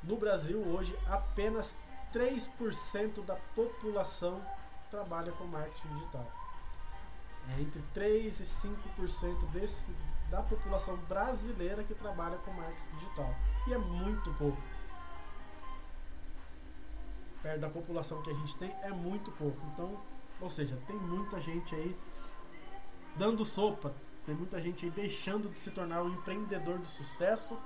[0.00, 1.76] no Brasil hoje apenas
[2.14, 4.40] 3% da população
[4.92, 6.32] trabalha com marketing digital.
[7.48, 9.90] É entre 3 e 5% desse,
[10.30, 13.34] da população brasileira que trabalha com marketing digital.
[13.66, 14.62] E é muito pouco
[17.42, 19.58] perto da população que a gente tem é muito pouco.
[19.72, 20.00] Então,
[20.40, 21.96] ou seja, tem muita gente aí
[23.16, 27.58] dando sopa, tem muita gente aí deixando de se tornar um empreendedor de sucesso,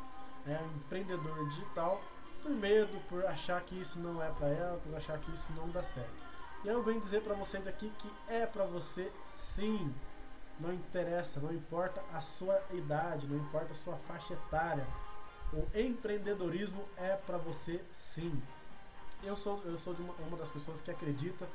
[0.47, 2.03] é, um empreendedor digital,
[2.43, 5.69] por medo, por achar que isso não é para ela, por achar que isso não
[5.69, 6.23] dá certo.
[6.65, 9.93] E eu venho dizer para vocês aqui que é para você sim.
[10.61, 14.87] Não interessa, não importa a sua idade, não importa a sua faixa etária.
[15.53, 18.41] O empreendedorismo é para você sim
[19.23, 21.49] eu sou, eu sou uma, uma das pessoas que acredita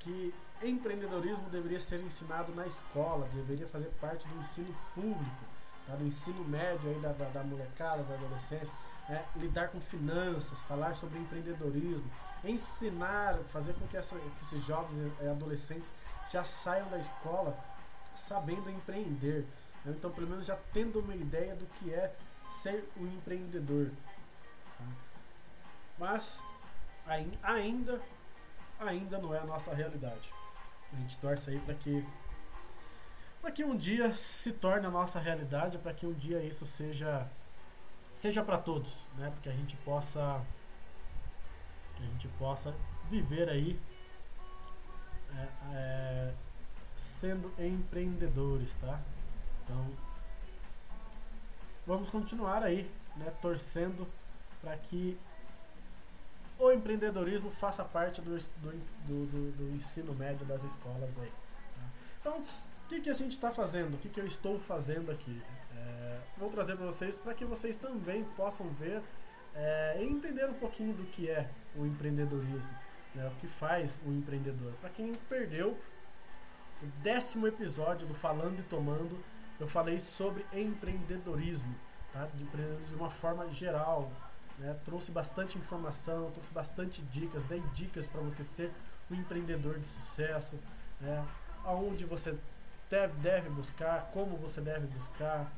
[0.00, 5.44] que empreendedorismo deveria ser ensinado na escola, deveria fazer parte do ensino público,
[5.86, 5.94] tá?
[5.94, 8.72] do ensino médio aí da, da, da molecada, da adolescência,
[9.08, 12.10] é, lidar com finanças, falar sobre empreendedorismo,
[12.44, 15.92] ensinar, fazer com que, essa, que esses jovens e adolescentes
[16.30, 17.56] já saiam da escola
[18.14, 19.46] sabendo empreender.
[19.84, 19.94] Né?
[19.96, 22.14] Então, pelo menos já tendo uma ideia do que é
[22.50, 23.90] ser um empreendedor.
[24.78, 24.84] Tá?
[25.98, 26.42] Mas
[27.06, 28.00] ainda,
[28.80, 30.32] ainda não é a nossa realidade.
[30.92, 32.06] A gente torce aí para que
[33.40, 37.28] para que um dia se torne a nossa realidade, para que um dia isso seja
[38.14, 39.30] seja para todos, né?
[39.30, 40.42] Porque a gente possa
[41.96, 42.74] que a gente possa
[43.10, 43.78] viver aí
[45.30, 46.34] é, é,
[46.94, 49.00] sendo empreendedores, tá?
[49.62, 49.90] Então
[51.86, 53.30] vamos continuar aí, né?
[53.42, 54.08] Torcendo
[54.60, 55.18] para que
[56.58, 58.72] o empreendedorismo faça parte do, do,
[59.06, 61.32] do, do ensino médio das escolas aí.
[61.74, 61.82] Tá?
[62.20, 62.38] Então,
[62.84, 63.94] o que, que a gente está fazendo?
[63.94, 65.42] O que, que eu estou fazendo aqui?
[65.76, 69.02] É, vou trazer para vocês para que vocês também possam ver
[69.54, 72.70] é, e entender um pouquinho do que é o empreendedorismo,
[73.14, 74.72] né, o que faz o empreendedor.
[74.80, 75.78] Para quem perdeu
[76.82, 79.22] o décimo episódio do Falando e Tomando,
[79.58, 81.74] eu falei sobre empreendedorismo,
[82.12, 82.26] tá?
[82.34, 84.10] de, de uma forma geral,
[84.58, 84.76] né?
[84.84, 88.72] Trouxe bastante informação, trouxe bastante dicas, dei dicas para você ser
[89.10, 90.58] um empreendedor de sucesso,
[91.00, 91.26] né?
[91.64, 92.36] aonde você
[93.20, 95.50] deve, buscar, como você deve buscar.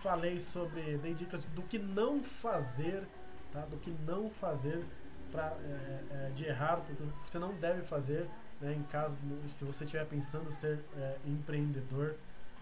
[0.00, 3.06] Falei sobre, dei dicas do que não fazer,
[3.52, 3.60] tá?
[3.62, 4.84] do que não fazer
[5.30, 8.28] pra, é, é, de errado, porque você não deve fazer
[8.60, 9.16] né, em caso,
[9.48, 12.16] se você estiver pensando ser é, empreendedor.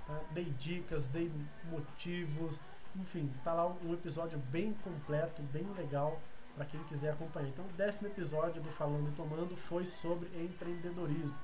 [0.06, 0.20] Tá?
[0.30, 1.30] Dei dicas, dei
[1.70, 2.60] motivos,
[2.96, 6.20] enfim, tá lá um episódio bem completo, bem legal
[6.54, 7.48] para quem quiser acompanhar.
[7.48, 11.36] Então, o décimo episódio do Falando e Tomando foi sobre empreendedorismo.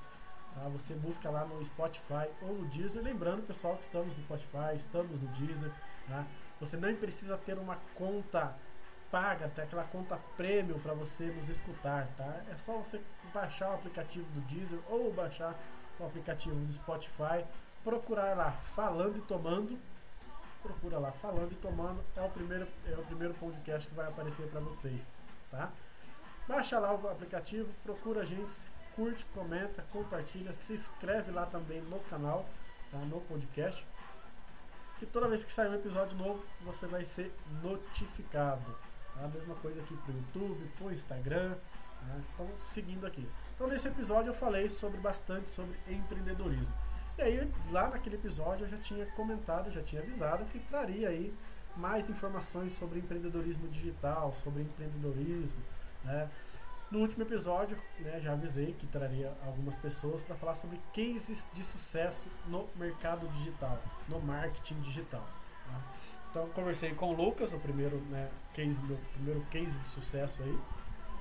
[0.53, 0.69] Tá?
[0.69, 3.01] Você busca lá no Spotify ou no Deezer.
[3.01, 5.71] Lembrando, pessoal, que estamos no Spotify, estamos no Deezer.
[6.07, 6.25] Tá?
[6.59, 8.55] Você não precisa ter uma conta
[9.11, 12.07] paga, até aquela conta premium para você nos escutar.
[12.15, 12.41] Tá?
[12.51, 13.01] É só você
[13.33, 15.57] baixar o aplicativo do Deezer ou baixar
[15.99, 17.43] o aplicativo do Spotify,
[17.83, 19.77] procurar lá Falando e Tomando
[20.61, 24.47] procura lá falando e tomando é o primeiro é o primeiro podcast que vai aparecer
[24.47, 25.09] para vocês,
[25.49, 25.71] tá?
[26.47, 28.51] Baixa lá o aplicativo, procura a gente,
[28.95, 32.49] curte, comenta, compartilha, se inscreve lá também no canal,
[32.91, 32.97] tá?
[32.97, 33.85] No podcast.
[35.01, 38.75] E toda vez que sair um episódio novo, você vai ser notificado.
[39.13, 39.25] Tá?
[39.25, 41.53] A mesma coisa aqui pro YouTube, pro Instagram.
[41.53, 42.19] Tá?
[42.33, 43.29] Então, seguindo aqui.
[43.55, 46.73] Então, nesse episódio eu falei sobre bastante sobre empreendedorismo.
[47.19, 51.33] E aí, lá naquele episódio, eu já tinha comentado, já tinha avisado que traria aí
[51.75, 55.59] mais informações sobre empreendedorismo digital, sobre empreendedorismo.
[56.05, 56.29] Né?
[56.89, 61.61] No último episódio, né, já avisei que traria algumas pessoas para falar sobre cases de
[61.61, 63.77] sucesso no mercado digital,
[64.07, 65.27] no marketing digital.
[65.69, 65.81] Tá?
[66.29, 70.57] Então, conversei com o Lucas, o primeiro, né, case, meu primeiro case de sucesso aí.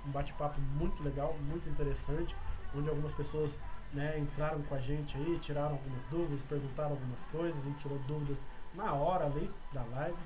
[0.07, 2.37] Um bate-papo muito legal, muito interessante,
[2.73, 3.59] onde algumas pessoas
[3.93, 7.99] né, entraram com a gente aí, tiraram algumas dúvidas, perguntaram algumas coisas, a gente tirou
[8.01, 10.19] dúvidas na hora ali da live.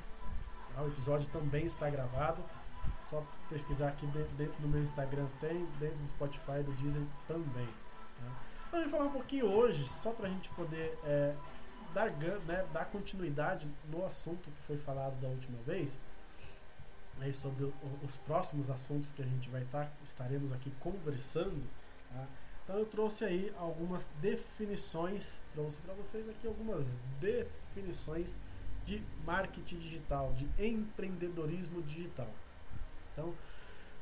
[0.74, 0.82] Tá?
[0.82, 2.42] O episódio também está gravado.
[3.02, 7.66] Só pesquisar aqui dentro do meu Instagram tem, dentro do Spotify, do Deezer também.
[7.66, 8.32] Tá?
[8.68, 11.34] Então, eu vou falar um pouquinho hoje, só para a gente poder é,
[11.92, 15.98] dar, né, dar continuidade no assunto que foi falado da última vez,
[17.20, 21.62] aí sobre o, os próximos assuntos que a gente vai estar, tá, estaremos aqui conversando.
[22.12, 22.26] Tá?
[22.64, 26.86] Então eu trouxe aí algumas definições, trouxe para vocês aqui algumas
[27.20, 28.36] definições
[28.84, 32.28] de marketing digital, de empreendedorismo digital.
[33.12, 33.34] Então,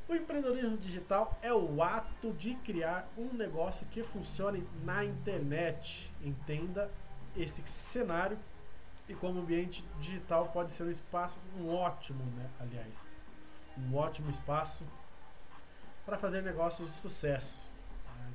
[0.09, 6.13] o empreendedorismo digital é o ato de criar um negócio que funcione na internet.
[6.23, 6.91] Entenda
[7.37, 8.39] esse cenário
[9.09, 13.03] e como ambiente digital pode ser um espaço, um ótimo, né, aliás,
[13.77, 14.85] um ótimo espaço
[16.05, 17.70] para fazer negócios de sucesso.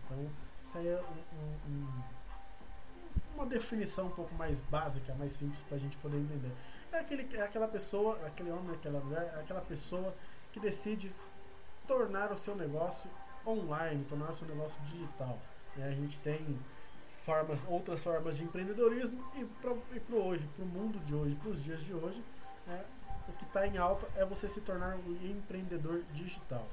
[0.06, 0.30] Então,
[0.64, 1.88] isso aí é um, um,
[3.36, 6.52] uma definição um pouco mais básica, mais simples para a gente poder entender.
[6.92, 10.14] É, aquele, é aquela pessoa, aquele homem, aquela mulher, é aquela pessoa
[10.52, 11.12] que decide
[11.88, 13.10] tornar o seu negócio
[13.46, 15.38] online, tornar o seu negócio digital.
[15.76, 15.88] Né?
[15.88, 16.58] A gente tem
[17.24, 19.72] formas, outras formas de empreendedorismo e para
[20.16, 22.24] hoje, para o mundo de hoje, para os dias de hoje,
[22.66, 22.86] né?
[23.28, 26.68] o que está em alta é você se tornar um empreendedor digital.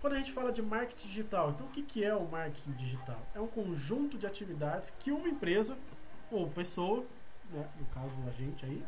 [0.00, 3.20] Quando a gente fala de marketing digital, então o que, que é o marketing digital?
[3.34, 5.76] É um conjunto de atividades que uma empresa
[6.30, 7.04] ou pessoa,
[7.50, 8.84] né, no caso a gente aí,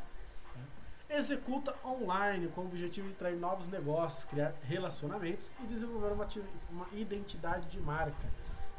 [0.54, 0.62] né,
[1.08, 6.28] executa online com o objetivo de trazer novos negócios, criar relacionamentos e desenvolver uma,
[6.70, 8.30] uma identidade de marca.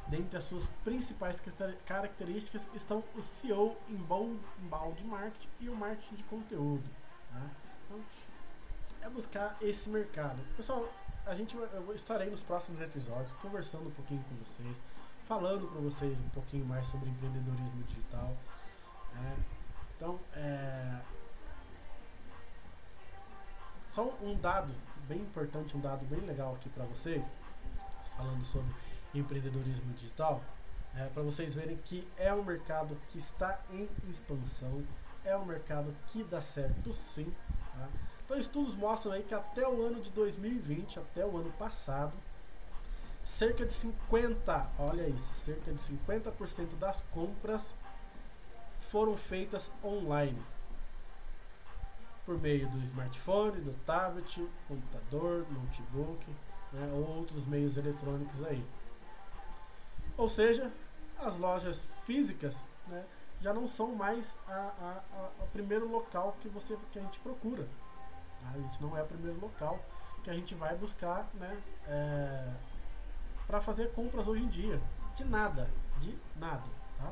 [0.08, 1.41] Dentre as suas principais
[1.86, 6.89] características estão o CEO, inbound marketing e o marketing de conteúdo.
[7.30, 7.50] Tá?
[7.86, 8.00] Então,
[9.02, 10.41] é buscar esse mercado.
[10.56, 10.88] Pessoal,
[11.26, 14.80] a gente eu estarei nos próximos episódios conversando um pouquinho com vocês,
[15.26, 18.36] falando para vocês um pouquinho mais sobre empreendedorismo digital.
[19.14, 19.38] Né?
[19.96, 21.00] Então, é,
[23.88, 24.74] só um dado
[25.08, 27.32] bem importante, um dado bem legal aqui para vocês,
[28.18, 28.74] falando sobre
[29.14, 30.42] empreendedorismo digital,
[30.96, 34.84] é, para vocês verem que é um mercado que está em expansão,
[35.24, 37.32] é um mercado que dá certo sim.
[37.74, 37.88] Tá?
[38.32, 42.13] Então, estudos mostram aí que até o ano de 2020, até o ano passado,
[43.26, 47.76] cerca de 50, olha isso, cerca de 50% das compras
[48.89, 50.41] foram feitas online.
[52.26, 56.26] Por meio do smartphone, do tablet, computador, notebook,
[56.72, 58.65] né, ou outros meios eletrônicos aí.
[60.15, 60.72] Ou seja,
[61.20, 63.06] as lojas físicas né,
[63.41, 67.20] já não são mais a, a, a, o primeiro local que, você, que a gente
[67.20, 67.67] procura.
[68.54, 69.80] A gente não é o primeiro local
[70.23, 72.54] que a gente vai buscar né, é,
[73.47, 74.82] para fazer compras hoje em dia.
[75.15, 76.63] De nada, de nada.
[76.97, 77.12] Tá?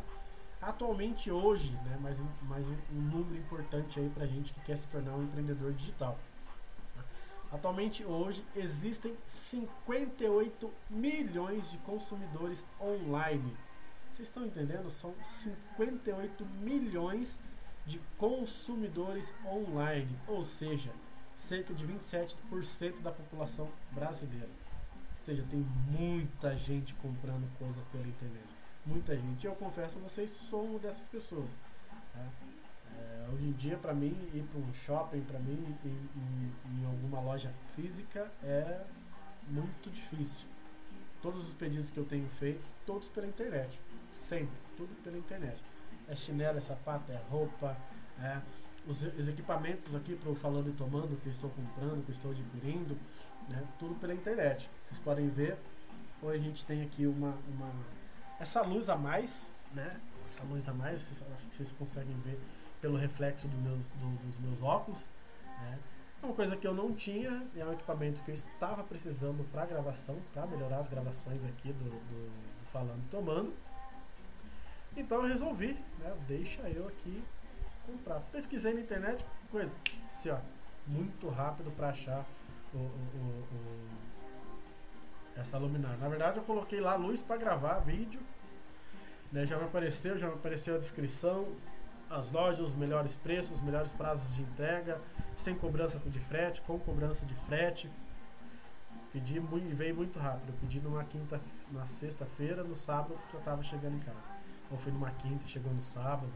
[0.61, 4.61] Atualmente hoje, né, mais, um, mais um, um número importante aí para a gente que
[4.61, 6.17] quer se tornar um empreendedor digital.
[7.51, 13.57] Atualmente hoje existem 58 milhões de consumidores online.
[14.11, 14.89] Vocês estão entendendo?
[14.91, 17.39] São 58 milhões
[17.85, 20.91] de consumidores online, ou seja,
[21.39, 24.49] cerca de 27% da população brasileira.
[25.19, 28.45] Ou seja, tem muita gente comprando coisa pela internet.
[28.85, 29.45] Muita gente.
[29.45, 31.55] Eu confesso a vocês, sou uma dessas pessoas.
[32.13, 32.25] Tá?
[32.97, 36.85] É, hoje em dia, para mim, ir para um shopping, para mim, em, em, em
[36.85, 38.83] alguma loja física, é
[39.47, 40.47] muito difícil.
[41.21, 43.79] Todos os pedidos que eu tenho feito, todos pela internet.
[44.19, 45.61] Sempre, tudo pela internet.
[46.07, 47.77] É chinelo, é sapato, é roupa,
[48.19, 48.41] é
[48.89, 52.97] os, os equipamentos aqui para o Falando e Tomando que estou comprando, que estou adquirindo,
[53.51, 54.69] né, tudo pela internet.
[54.83, 55.57] Vocês podem ver.
[56.21, 57.71] Hoje a gente tem aqui uma, uma
[58.39, 60.01] essa luz a mais, né?
[60.25, 62.39] Essa luz a mais, vocês, acho que vocês conseguem ver
[62.81, 65.07] pelo reflexo do meus, do, dos meus óculos.
[65.45, 65.79] Né?
[66.21, 69.65] É uma coisa que eu não tinha, é um equipamento que eu estava precisando para
[69.65, 73.53] gravação, para melhorar as gravações aqui do, do, do Falando e Tomando.
[74.97, 76.13] Então eu resolvi, né?
[76.27, 77.23] Deixa eu aqui
[77.91, 78.19] comprar.
[78.31, 79.73] Pesquisei na internet, coisa,
[80.07, 80.37] assim, ó,
[80.87, 82.25] muito rápido para achar
[82.73, 83.87] o, o, o,
[85.35, 85.97] essa luminária.
[85.97, 88.21] Na verdade, eu coloquei lá luz para gravar vídeo,
[89.31, 89.45] né?
[89.45, 91.47] Já me apareceu, já me apareceu a descrição,
[92.09, 94.99] as lojas, os melhores preços, os melhores prazos de entrega,
[95.35, 97.89] sem cobrança de frete, com cobrança de frete.
[99.13, 100.49] Pedi e veio muito rápido.
[100.49, 101.39] Eu pedi numa quinta,
[101.71, 104.27] na sexta-feira, no sábado já estava chegando em casa.
[104.71, 106.31] Ou foi numa quinta chegou no sábado.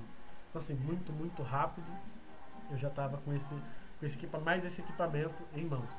[0.53, 1.91] Então assim, muito, muito rápido.
[2.69, 3.55] Eu já estava com esse,
[3.99, 5.91] com esse equipa, mais esse equipamento em mãos.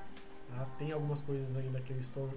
[0.49, 0.65] Tá?
[0.79, 2.33] Tem algumas coisas ainda que eu estou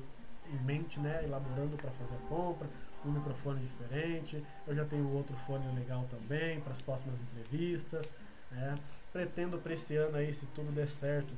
[0.51, 2.67] em mente, né, elaborando para fazer a compra,
[3.06, 4.43] um microfone diferente.
[4.65, 8.10] Eu já tenho outro fone legal também para as próximas entrevistas.
[8.49, 8.73] Né?
[9.13, 11.36] Pretendo para esse ano aí, se tudo der certo,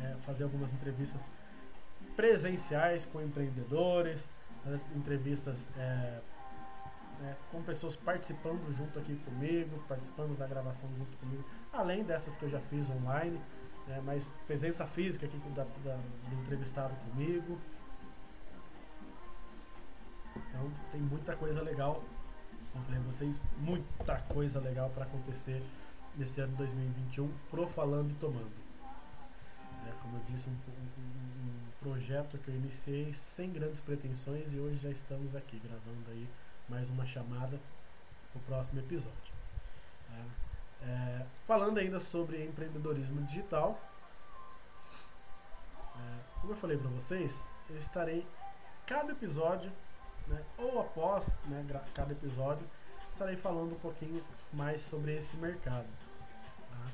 [0.00, 1.26] é, fazer algumas entrevistas
[2.14, 4.30] presenciais com empreendedores,
[4.94, 6.20] entrevistas é,
[7.22, 12.44] é, com pessoas participando junto aqui comigo, participando da gravação junto comigo, além dessas que
[12.44, 13.40] eu já fiz online,
[13.86, 17.58] né, mas presença física aqui da, da, do entrevistado comigo.
[20.36, 22.04] Então tem muita coisa legal,
[22.72, 25.62] como falei vocês, muita coisa legal para acontecer
[26.16, 28.68] nesse ano 2021 pro Falando e Tomando.
[29.88, 34.58] É, como eu disse, um, um, um projeto que eu iniciei sem grandes pretensões e
[34.58, 36.28] hoje já estamos aqui gravando aí
[36.68, 37.58] mais uma chamada
[38.30, 39.34] para o próximo episódio.
[40.12, 43.80] É, é, falando ainda sobre empreendedorismo digital,
[45.96, 48.26] é, como eu falei para vocês, eu estarei
[48.86, 49.72] cada episódio,
[50.26, 52.68] né, ou após né, cada episódio,
[53.10, 55.88] estarei falando um pouquinho mais sobre esse mercado.
[56.70, 56.90] Tá?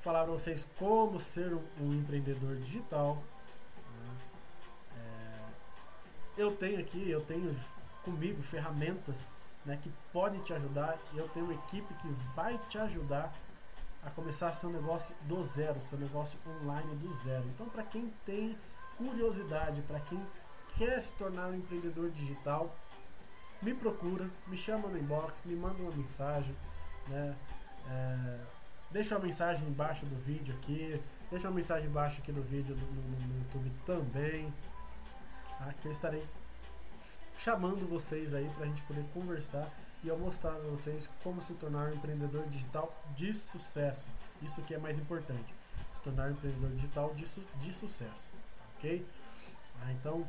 [0.00, 3.22] Falar para vocês como ser um, um empreendedor digital,
[6.36, 7.54] eu tenho aqui, eu tenho
[8.04, 9.30] comigo ferramentas
[9.64, 10.98] né, que podem te ajudar.
[11.14, 13.32] Eu tenho uma equipe que vai te ajudar
[14.04, 17.44] a começar seu negócio do zero, seu negócio online do zero.
[17.54, 18.58] Então, para quem tem
[18.96, 20.20] curiosidade, para quem
[20.76, 22.74] quer se tornar um empreendedor digital,
[23.60, 26.54] me procura, me chama no inbox, me manda uma mensagem,
[27.08, 27.36] né?
[27.88, 28.38] É,
[28.90, 32.86] deixa uma mensagem embaixo do vídeo aqui, deixa uma mensagem embaixo aqui do vídeo no,
[32.86, 34.52] no, YouTube também
[35.58, 35.72] tá?
[35.80, 36.24] que eu estarei
[37.42, 39.68] chamando vocês aí para a gente poder conversar
[40.04, 44.08] e eu mostrar para vocês como se tornar um empreendedor digital de sucesso.
[44.40, 45.52] Isso que é mais importante,
[45.92, 48.30] se tornar um empreendedor digital de, su de sucesso,
[48.76, 49.04] ok?
[49.82, 50.26] Ah, então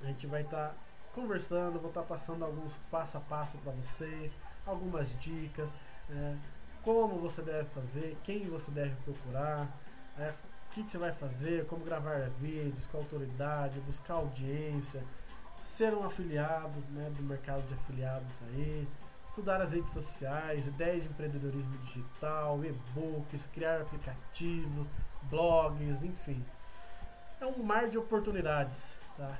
[0.00, 0.74] a gente vai estar tá
[1.12, 5.74] conversando, vou estar tá passando alguns passo a passo para vocês, algumas dicas,
[6.08, 6.36] é,
[6.82, 9.68] como você deve fazer, quem você deve procurar,
[10.16, 15.02] é, o que, que, você vai fazer, como gravar vídeos, com autoridade, buscar audiência,
[15.58, 18.88] ser um afiliado né, do mercado de afiliados aí,
[19.24, 24.90] estudar as redes sociais, ideias de empreendedorismo digital, e-books, criar aplicativos,
[25.22, 26.44] blogs, enfim.
[27.40, 29.38] É um mar de oportunidades, tá?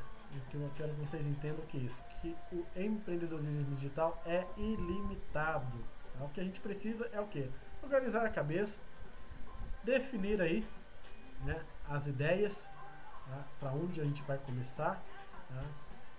[0.52, 5.78] Eu quero que vocês entendam que é isso, que o empreendedorismo digital é ilimitado.
[6.16, 6.24] Tá?
[6.24, 7.50] O que a gente precisa é o que?
[7.82, 8.78] Organizar a cabeça,
[9.82, 10.66] definir aí
[11.44, 12.68] né, as ideias
[13.26, 15.02] tá, para onde a gente vai começar
[15.48, 15.64] tá,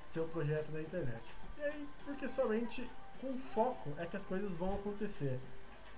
[0.10, 1.22] seu projeto na internet.
[1.58, 2.90] E aí, porque somente
[3.22, 5.40] com foco é que as coisas vão acontecer.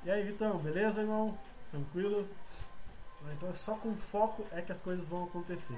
[0.04, 1.38] E aí, Vitão, beleza, irmão?
[1.70, 2.28] Tranquilo?
[3.34, 5.78] Então é só com foco é que as coisas vão acontecer.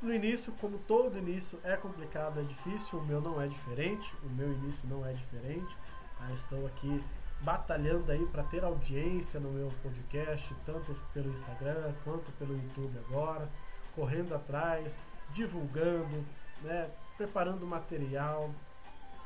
[0.00, 4.28] No início, como todo início é complicado, é difícil, o meu não é diferente, o
[4.28, 5.76] meu início não é diferente.
[6.18, 7.04] Ah, estou aqui
[7.40, 13.48] batalhando aí para ter audiência no meu podcast, tanto pelo Instagram quanto pelo YouTube agora,
[13.94, 14.96] correndo atrás,
[15.30, 16.24] divulgando,
[16.62, 16.88] né,
[17.22, 18.50] preparando material.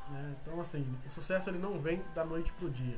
[0.09, 0.35] Né?
[0.41, 2.95] Então, assim, o sucesso ele não vem da noite pro dia.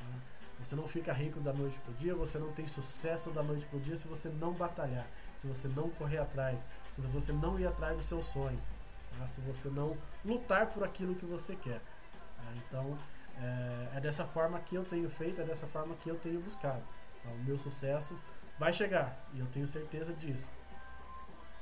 [0.00, 0.20] Né?
[0.60, 3.80] Você não fica rico da noite pro dia, você não tem sucesso da noite pro
[3.80, 7.96] dia se você não batalhar, se você não correr atrás, se você não ir atrás
[7.96, 8.70] dos seus sonhos,
[9.18, 9.26] tá?
[9.26, 11.80] se você não lutar por aquilo que você quer.
[11.80, 12.44] Tá?
[12.56, 12.96] Então,
[13.38, 16.82] é, é, dessa forma que eu tenho feito, é dessa forma que eu tenho buscado.
[17.18, 18.16] Então, o meu sucesso
[18.56, 20.48] vai chegar e eu tenho certeza disso.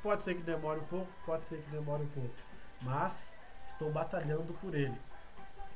[0.02, 2.34] Pode ser que demore um pouco, pode ser que demore um pouco,
[2.82, 4.98] mas estou batalhando por ele.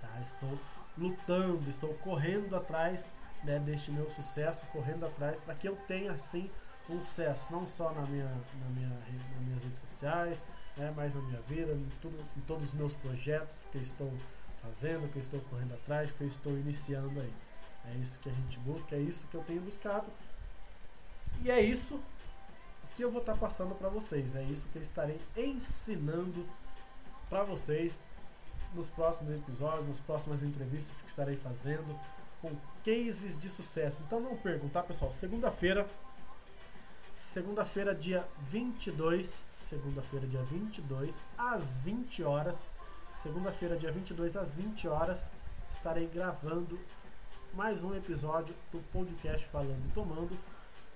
[0.01, 0.21] Tá?
[0.23, 0.59] Estou
[0.97, 3.07] lutando, estou correndo atrás
[3.43, 6.51] né, deste meu sucesso, correndo atrás para que eu tenha sim
[6.89, 10.43] um sucesso, não só na minha, na minha, nas minhas redes sociais,
[10.77, 14.13] né, mas na minha vida, em, tudo, em todos os meus projetos que eu estou
[14.63, 17.33] fazendo, que eu estou correndo atrás, que eu estou iniciando aí.
[17.87, 20.11] É isso que a gente busca, é isso que eu tenho buscado.
[21.43, 22.01] E é isso
[22.95, 24.35] que eu vou estar passando para vocês.
[24.35, 26.47] É isso que eu estarei ensinando
[27.29, 28.01] para vocês
[28.75, 31.99] nos próximos episódios, nas próximas entrevistas que estarei fazendo
[32.41, 32.55] com
[32.85, 34.03] cases de sucesso.
[34.07, 35.11] Então não percam, tá, pessoal?
[35.11, 35.89] Segunda-feira,
[37.15, 42.69] segunda-feira, dia 22, segunda-feira, dia 22, às 20 horas,
[43.13, 45.31] segunda-feira, dia 22 às 20 horas,
[45.71, 46.79] estarei gravando
[47.55, 50.37] mais um episódio do podcast Falando e Tomando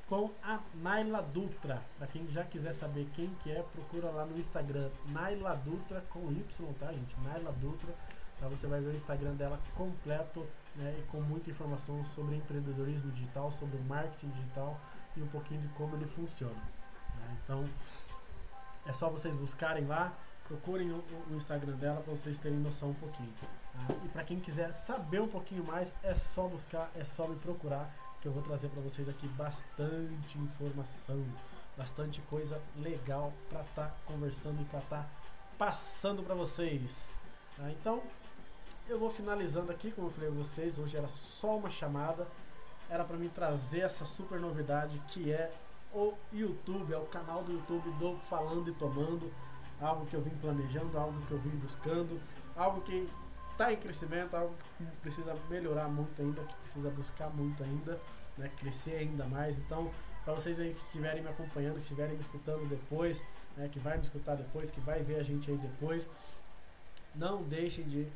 [0.08, 1.82] com a Naila Dutra.
[1.98, 6.30] Para quem já quiser saber quem que é, procura lá no Instagram Naila Dutra com
[6.32, 7.18] Y, tá, gente?
[7.20, 7.94] Naila Dutra.
[8.40, 10.46] Lá você vai ver o Instagram dela completo
[10.76, 14.80] né, e com muita informação sobre empreendedorismo digital, sobre marketing digital
[15.16, 16.54] e um pouquinho de como ele funciona.
[16.54, 17.36] Né?
[17.44, 17.68] Então,
[18.86, 22.94] é só vocês buscarem lá, procurem o, o Instagram dela para vocês terem noção um
[22.94, 23.32] pouquinho.
[23.72, 23.94] Tá?
[24.04, 27.92] E para quem quiser saber um pouquinho mais, é só buscar, é só me procurar,
[28.20, 31.24] que eu vou trazer para vocês aqui bastante informação,
[31.76, 35.10] bastante coisa legal para estar tá conversando e para estar tá
[35.56, 37.14] passando para vocês.
[37.56, 37.70] Tá?
[37.70, 38.02] Então,
[38.88, 42.26] eu vou finalizando aqui, como eu falei para vocês, hoje era só uma chamada,
[42.88, 45.52] era para mim trazer essa super novidade que é
[45.92, 49.32] o YouTube, é o canal do YouTube do Falando e Tomando,
[49.80, 52.20] algo que eu vim planejando, algo que eu vim buscando,
[52.56, 53.08] algo que
[53.58, 58.00] está em crescimento, algo que precisa melhorar muito ainda, que precisa buscar muito ainda,
[58.36, 59.58] né, crescer ainda mais.
[59.58, 59.90] Então,
[60.24, 63.20] para vocês aí que estiverem me acompanhando, que estiverem me escutando depois,
[63.56, 66.08] né, que vai me escutar depois, que vai ver a gente aí depois,
[67.16, 68.06] não deixem de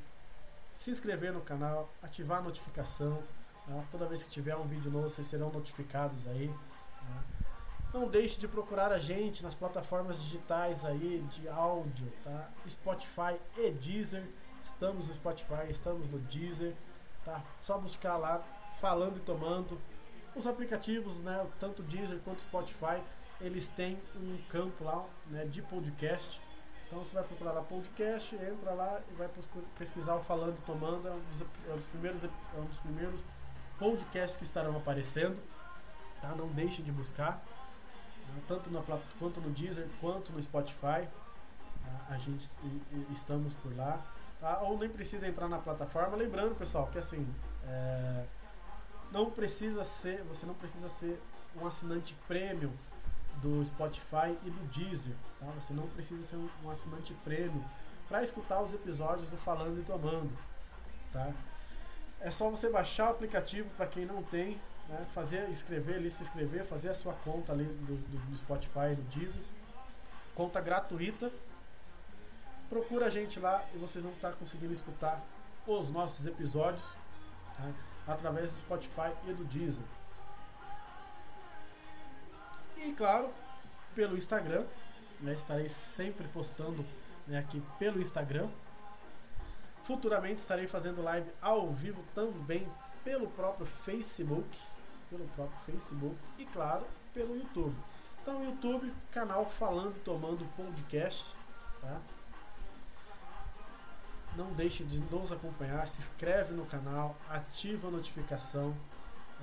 [0.73, 3.21] se inscrever no canal, ativar a notificação.
[3.67, 3.85] Tá?
[3.91, 6.55] Toda vez que tiver um vídeo novo, vocês serão notificados aí.
[7.01, 7.99] Tá?
[7.99, 12.49] Não deixe de procurar a gente nas plataformas digitais aí de áudio, tá?
[12.67, 14.25] Spotify e Deezer.
[14.63, 16.75] Estamos no Spotify, estamos no Deezer,
[17.25, 17.43] tá?
[17.61, 18.43] Só buscar lá,
[18.81, 19.79] falando e tomando.
[20.35, 21.47] Os aplicativos, né?
[21.61, 23.03] Tanto Deezer quanto Spotify,
[23.41, 25.45] eles têm um campo lá, né?
[25.45, 26.41] De podcast
[26.93, 29.27] então você vai procurar lá podcast, entra lá e vai
[29.79, 31.09] pesquisar o Falando e Tomando.
[31.09, 33.25] É um dos, é um dos primeiros, é um dos primeiros
[33.79, 35.43] podcasts que estarão aparecendo.
[36.21, 36.35] Tá?
[36.35, 37.37] Não deixem de buscar.
[37.37, 38.43] Tá?
[38.47, 38.85] Tanto no,
[39.19, 41.09] quanto no Deezer quanto no Spotify.
[41.83, 42.07] Tá?
[42.11, 43.99] A gente e, e, estamos por lá.
[44.43, 44.59] Tá?
[44.63, 46.17] Ou nem precisa entrar na plataforma.
[46.17, 47.25] Lembrando, pessoal, que assim.
[47.65, 48.25] É,
[49.13, 50.21] não precisa ser.
[50.25, 51.23] Você não precisa ser
[51.57, 52.73] um assinante premium
[53.37, 55.15] do Spotify e do Deezer.
[55.39, 55.47] Tá?
[55.53, 57.65] Você não precisa ser um, assinante prêmio
[58.09, 60.37] para escutar os episódios do Falando e Tomando.
[61.13, 61.33] Tá?
[62.19, 65.07] É só você baixar o aplicativo para quem não tem, né?
[65.15, 68.97] fazer, escrever ali, se inscrever, fazer a sua conta ali do, do, do Spotify e
[68.97, 69.43] do Deezer.
[70.35, 71.31] Conta gratuita.
[72.73, 75.23] Procura a gente lá e vocês vão estar conseguindo escutar
[75.67, 76.97] os nossos episódios
[77.55, 77.71] tá?
[78.07, 79.85] através do Spotify e do Deezer.
[82.79, 83.29] E claro,
[83.95, 84.65] pelo Instagram,
[85.21, 86.83] né, estarei sempre postando
[87.27, 88.49] né, aqui pelo Instagram.
[89.83, 92.67] Futuramente estarei fazendo live ao vivo também
[93.05, 94.49] pelo próprio Facebook,
[95.11, 97.77] pelo próprio Facebook e claro, pelo YouTube.
[98.23, 101.37] Então, YouTube, canal Falando e Tomando Podcast,
[101.79, 102.01] tá?
[104.37, 108.75] Não deixe de nos acompanhar, se inscreve no canal, ativa a notificação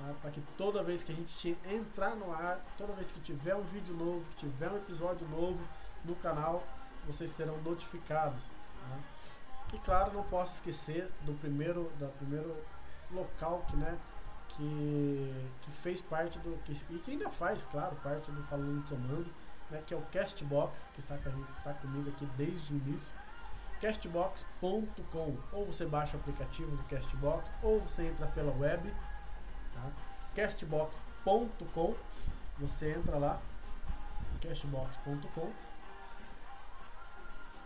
[0.00, 0.14] Tá?
[0.22, 3.62] Para que toda vez que a gente entrar no ar, toda vez que tiver um
[3.62, 5.60] vídeo novo, que tiver um episódio novo
[6.04, 6.64] no canal,
[7.06, 8.42] vocês serão notificados.
[8.42, 8.98] Tá?
[9.74, 12.56] E claro, não posso esquecer do primeiro, da primeiro
[13.12, 13.98] local que, né,
[14.48, 16.58] que, que fez parte do.
[16.64, 19.30] Que, e que ainda faz, claro, parte do Falando Tomando,
[19.70, 21.16] né, que é o Castbox, que está,
[21.56, 23.14] está comigo aqui desde o início.
[23.80, 25.36] Castbox.com.
[25.52, 28.92] Ou você baixa o aplicativo do Castbox, ou você entra pela web
[29.80, 29.90] Tá?
[30.34, 31.94] Castbox.com,
[32.58, 33.40] você entra lá,
[34.40, 35.50] castbox.com,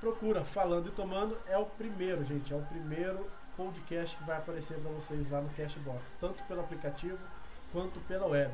[0.00, 4.78] procura Falando e Tomando, é o primeiro, gente, é o primeiro podcast que vai aparecer
[4.78, 7.18] para vocês lá no Castbox, tanto pelo aplicativo
[7.72, 8.52] quanto pela web.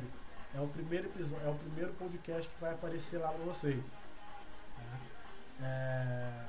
[0.53, 3.93] É o primeiro episódio, é o primeiro podcast que vai aparecer lá para vocês.
[4.75, 5.65] Tá?
[5.65, 6.45] É,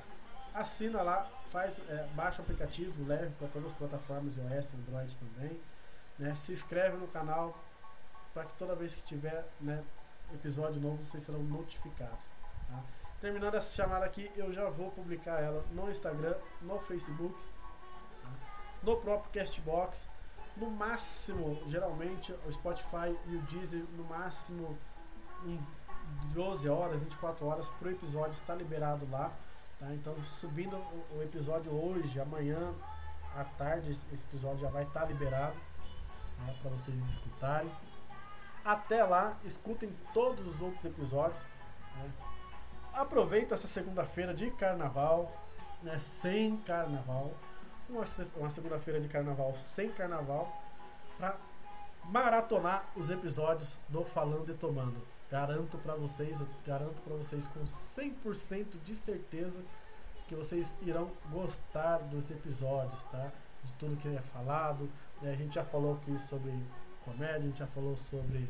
[0.55, 5.61] assina lá, faz, é, baixa o aplicativo, leve para todas as plataformas iOS, Android também.
[6.19, 6.35] Né?
[6.37, 7.59] Se inscreve no canal
[8.33, 9.83] para que toda vez que tiver né,
[10.33, 12.29] episódio novo vocês serão notificados.
[12.69, 12.83] Tá?
[13.21, 17.39] Terminando essa chamada aqui, eu já vou publicar ela no Instagram, no Facebook,
[18.23, 18.31] tá?
[18.83, 20.09] no próprio Castbox.
[20.57, 24.77] No máximo, geralmente, o Spotify e o Deezer, no máximo
[25.47, 25.59] em
[26.35, 29.33] 12 horas, 24 horas para o episódio estar liberado lá.
[29.83, 29.93] Tá?
[29.95, 30.77] Então, subindo
[31.11, 32.73] o episódio hoje, amanhã
[33.35, 35.57] à tarde, esse episódio já vai estar liberado
[36.39, 37.71] né, para vocês escutarem.
[38.65, 41.45] Até lá, escutem todos os outros episódios.
[41.97, 42.13] Né.
[42.93, 45.33] Aproveita essa segunda-feira de carnaval,
[45.83, 47.35] né, sem carnaval,
[47.89, 48.05] uma,
[48.37, 50.63] uma segunda-feira de carnaval sem carnaval,
[51.19, 51.37] para
[52.05, 55.12] maratonar os episódios do Falando e Tomando.
[55.33, 59.63] Garanto para vocês, garanto para vocês com 100% de certeza
[60.29, 63.33] que vocês irão gostar dos episódios, tá?
[63.65, 64.91] De tudo que é falado,
[65.23, 65.33] Né?
[65.33, 66.53] A gente já falou aqui sobre
[67.03, 68.47] comédia, a gente já falou sobre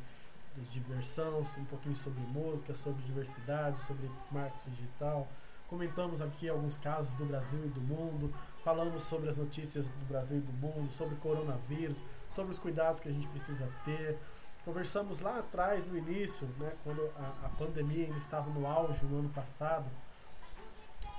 [0.73, 5.29] diversão, um pouquinho sobre música, sobre diversidade, sobre marketing digital.
[5.69, 10.39] Comentamos aqui alguns casos do Brasil e do mundo, falamos sobre as notícias do Brasil
[10.39, 14.19] e do mundo, sobre coronavírus, sobre os cuidados que a gente precisa ter.
[14.65, 19.19] Conversamos lá atrás, no início, né, quando a, a pandemia ainda estava no auge no
[19.19, 19.87] ano passado,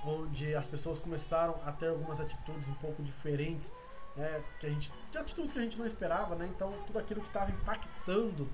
[0.04, 3.72] onde as pessoas começaram a ter algumas atitudes um pouco diferentes,
[4.16, 7.26] né, que a gente, atitudes que a gente não esperava, né, então tudo aquilo que
[7.26, 8.48] estava impactando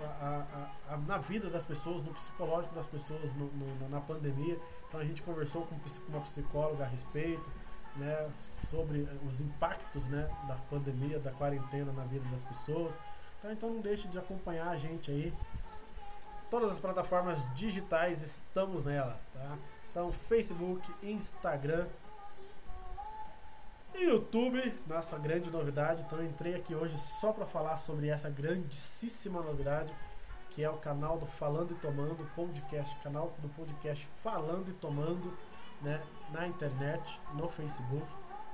[0.00, 0.44] a,
[0.88, 4.58] a, a, na vida das pessoas, no psicológico das pessoas no, no, na pandemia.
[4.88, 5.76] Então a gente conversou com
[6.08, 7.50] uma psicóloga a respeito,
[7.96, 8.30] né,
[8.68, 12.98] sobre eh, os impactos né, da pandemia, da quarentena na vida das pessoas.
[13.38, 15.32] Então, então não deixe de acompanhar a gente aí.
[16.50, 19.58] Todas as plataformas digitais estamos nelas, tá?
[19.90, 21.86] Então Facebook, Instagram,
[23.94, 26.02] e YouTube, nossa grande novidade.
[26.02, 29.92] Então entrei aqui hoje só para falar sobre essa grandíssima novidade,
[30.50, 35.36] que é o canal do Falando e Tomando, podcast, canal do podcast Falando e Tomando,
[35.82, 38.06] né, na internet, no Facebook.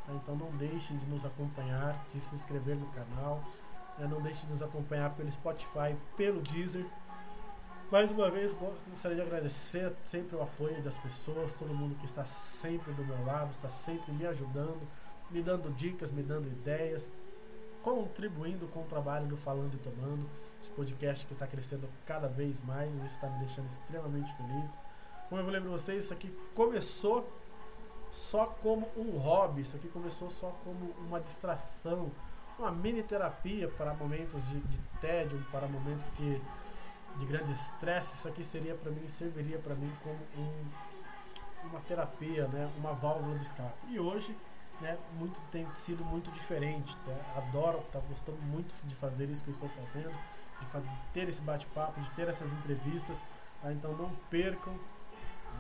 [0.07, 0.13] Tá?
[0.15, 3.43] Então não deixem de nos acompanhar, de se inscrever no canal.
[3.99, 4.07] Né?
[4.07, 6.87] Não deixem de nos acompanhar pelo Spotify, pelo Deezer.
[7.91, 8.57] Mais uma vez,
[8.91, 13.25] gostaria de agradecer sempre o apoio das pessoas, todo mundo que está sempre do meu
[13.25, 14.81] lado, está sempre me ajudando
[15.31, 17.11] me dando dicas, me dando ideias,
[17.83, 20.29] contribuindo com o trabalho do Falando e Tomando,
[20.63, 24.73] esse podcast que está crescendo cada vez mais e está me deixando extremamente feliz.
[25.29, 27.29] Como eu lembro vocês, isso aqui começou
[28.11, 32.11] só como um hobby, isso aqui começou só como uma distração,
[32.59, 36.41] uma mini terapia para momentos de, de tédio, para momentos que
[37.17, 42.49] de grande estresse, isso aqui seria para mim, serviria para mim como um, uma terapia,
[42.49, 43.87] né, uma válvula de escape.
[43.89, 44.37] E hoje
[44.81, 46.97] né, muito, tem sido muito diferente.
[46.99, 47.13] Tá?
[47.37, 52.01] Adoro, tá gostando muito de fazer isso que eu estou fazendo, de ter esse bate-papo,
[52.01, 53.23] de ter essas entrevistas.
[53.63, 53.73] Tá?
[53.73, 54.75] Então não percam.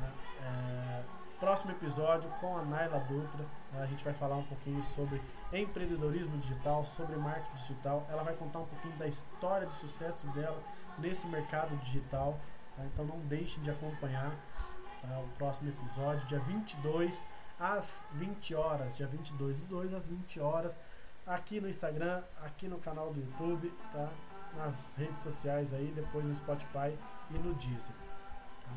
[0.01, 0.13] Né?
[0.43, 1.05] É,
[1.45, 3.45] próximo episódio com a Naila Dutra.
[3.75, 5.21] A gente vai falar um pouquinho sobre
[5.53, 8.07] empreendedorismo digital, sobre marketing digital.
[8.09, 10.59] Ela vai contar um pouquinho da história de sucesso dela
[10.99, 12.41] nesse mercado digital.
[12.75, 12.83] Tá?
[12.87, 14.35] Então não deixem de acompanhar
[15.03, 15.19] tá?
[15.19, 17.23] o próximo episódio, dia 22
[17.61, 20.79] às 20 horas, dia 22 do 2 às 20 horas,
[21.27, 24.09] aqui no Instagram, aqui no canal do YouTube, tá?
[24.57, 26.97] Nas redes sociais aí, depois no Spotify
[27.31, 27.95] e no Deezer.
[28.65, 28.73] Tá?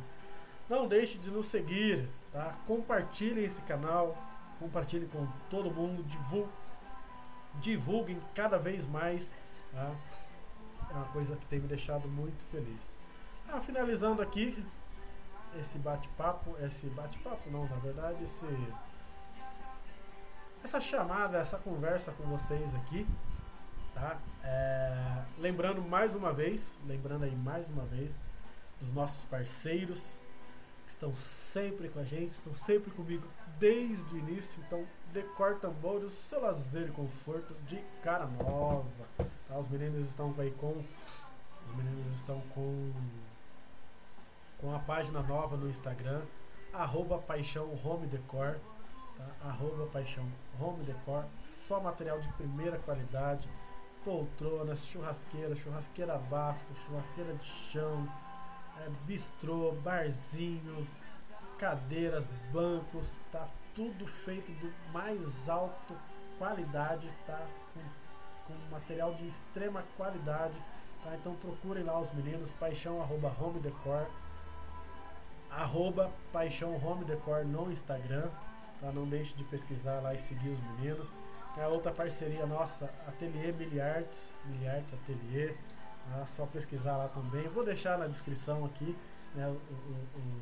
[0.67, 2.55] Não deixe de nos seguir, tá?
[2.67, 4.15] Compartilhem esse canal,
[4.59, 6.53] compartilhem com todo mundo, divulguem,
[7.55, 9.33] divulguem cada vez mais,
[9.71, 9.91] tá?
[10.91, 12.93] É uma coisa que tem me deixado muito feliz.
[13.49, 14.63] Ah, finalizando aqui,
[15.59, 18.45] esse bate-papo, esse bate-papo não, na verdade, esse
[20.63, 23.07] essa chamada, essa conversa com vocês aqui,
[23.95, 24.19] tá?
[24.43, 28.15] É, lembrando mais uma vez, lembrando aí mais uma vez
[28.79, 30.19] dos nossos parceiros
[30.87, 33.27] estão sempre com a gente, estão sempre comigo
[33.59, 38.85] desde o início, então Decor Tambores, seu lazer e conforto de cara nova.
[39.47, 39.57] Tá?
[39.57, 40.83] Os meninos estão aí com
[41.65, 42.91] os meninos estão com
[44.59, 46.21] com a página nova no Instagram,
[46.73, 48.59] arroba paixão home decor,
[49.15, 49.49] tá?
[49.49, 50.25] arroba paixão
[50.59, 53.47] home decor, só material de primeira qualidade,
[54.03, 58.07] poltronas, churrasqueira, churrasqueira bafo, churrasqueira de chão,
[59.05, 60.87] bistrô, barzinho,
[61.57, 65.95] cadeiras, bancos, tá tudo feito do mais alto
[66.37, 70.55] qualidade, tá com, com material de extrema qualidade,
[71.03, 71.15] tá?
[71.15, 74.07] Então procurem lá os meninos, paixão arroba home decor
[75.49, 78.29] arroba Paixão Home Decor no Instagram.
[78.79, 78.91] Tá?
[78.91, 81.11] Não deixe de pesquisar lá e seguir os meninos.
[81.57, 85.55] É outra parceria nossa, Ateliê Miliartes, Miliartes Ateliê.
[86.09, 86.25] Tá?
[86.25, 87.47] Só pesquisar lá também.
[87.49, 88.95] Vou deixar na descrição aqui
[89.35, 89.55] né,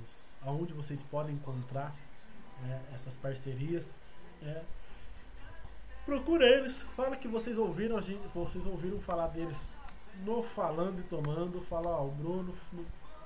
[0.03, 1.95] os, aonde vocês podem encontrar
[2.61, 3.93] né, essas parcerias.
[4.41, 4.63] É.
[6.05, 9.67] Procura eles, fala que vocês ouviram a gente, vocês ouviram falar deles
[10.23, 11.61] no Falando e Tomando.
[11.61, 12.53] Fala, ó, o Bruno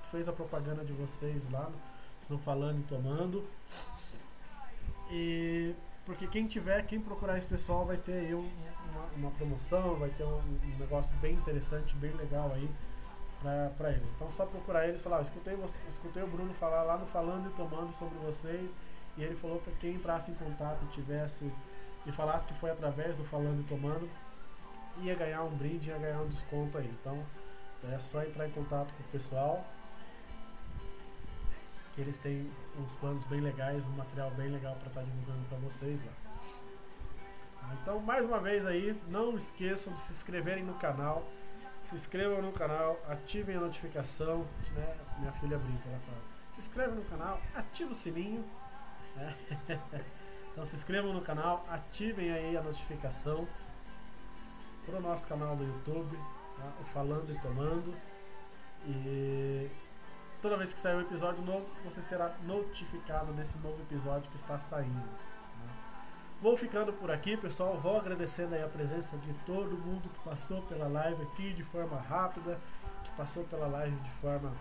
[0.10, 3.46] fez a propaganda de vocês lá no, no Falando e Tomando.
[5.12, 5.76] E
[6.10, 8.49] porque quem tiver, quem procurar esse pessoal vai ter aí um,
[8.91, 12.68] uma, uma, promoção, vai ter um, um, negócio bem interessante, bem legal aí
[13.78, 14.12] pra, eles.
[14.16, 15.55] Então só procurar eles e falar, escutei,
[15.88, 18.76] escutei o Bruno falar lá no Falando e Tomando sobre vocês.
[19.18, 21.53] E ele falou para quem entrasse em contato e tivesse
[22.07, 24.10] e falasse que foi através do Falando e Tomando,
[25.03, 26.89] ia ganhar um brinde, ia ganhar um desconto aí.
[26.99, 27.24] Então
[27.84, 29.64] é só entrar em contato com o pessoal
[31.93, 32.49] que eles têm
[32.80, 36.30] uns planos bem legais, um material bem legal para estar tá divulgando para vocês lá.
[37.82, 41.23] Então, mais uma vez aí, não esqueçam de se inscreverem no canal.
[41.84, 44.45] Se inscrevam no canal, ativem a notificação.
[44.73, 44.97] Né?
[45.19, 46.21] Minha filha brinca, ela fala.
[46.53, 48.43] Se inscreve no canal, ativa o sininho.
[49.15, 49.36] Né?
[50.51, 53.47] então se inscrevam no canal, ativem aí a notificação
[54.86, 56.17] para o nosso canal do YouTube,
[56.57, 56.73] tá?
[56.82, 57.93] o Falando e Tomando.
[58.86, 59.69] E
[60.42, 64.58] toda vez que sair um episódio novo, você será notificado desse novo episódio que está
[64.58, 65.10] saindo.
[66.42, 67.78] Vou ficando por aqui, pessoal.
[67.78, 72.00] Vou agradecendo aí a presença de todo mundo que passou pela live aqui de forma
[72.00, 72.58] rápida,
[73.04, 74.54] que passou pela live de forma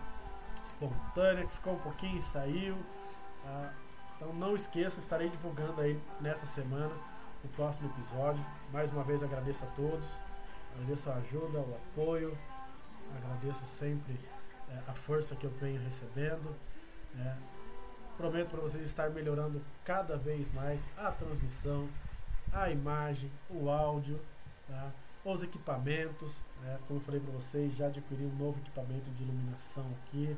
[0.61, 2.77] espontânea, que ficou um pouquinho e saiu.
[3.43, 3.73] Tá?
[4.17, 6.93] Então não esqueça, estarei divulgando aí nessa semana
[7.45, 8.45] o próximo episódio.
[8.73, 10.19] Mais uma vez agradeço a todos,
[10.73, 12.37] agradeço a ajuda, o apoio,
[13.15, 14.19] agradeço sempre
[14.69, 16.55] é, a força que eu venho recebendo.
[17.17, 17.35] É,
[18.19, 21.87] Prometo para vocês estar melhorando cada vez mais a transmissão,
[22.51, 24.19] a imagem, o áudio,
[24.67, 24.91] tá?
[25.23, 26.35] os equipamentos.
[26.61, 26.77] Né?
[26.85, 30.37] Como eu falei para vocês, já adquiri um novo equipamento de iluminação aqui.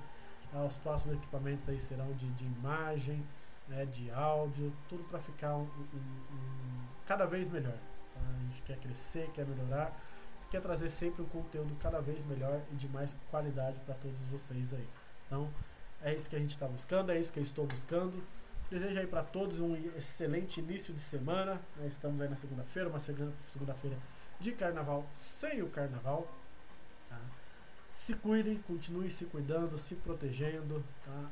[0.51, 0.63] Tá?
[0.63, 3.25] Os próximos equipamentos aí serão de, de imagem,
[3.67, 3.83] né?
[3.87, 7.79] de áudio, tudo para ficar um, um, um, cada vez melhor.
[8.13, 8.21] Tá?
[8.21, 9.91] A gente quer crescer, quer melhorar,
[10.51, 14.73] quer trazer sempre um conteúdo cada vez melhor e de mais qualidade para todos vocês
[14.73, 14.87] aí.
[15.25, 15.49] Então,
[16.01, 18.21] é isso que a gente está buscando, é isso que eu estou buscando.
[18.69, 21.61] Desejo aí para todos um excelente início de semana.
[21.85, 23.97] Estamos aí na segunda-feira, uma segunda-feira
[24.41, 26.27] de carnaval sem o carnaval.
[27.09, 27.19] Tá?
[27.89, 30.83] Se cuidem, continuem se cuidando, se protegendo.
[31.05, 31.31] Tá?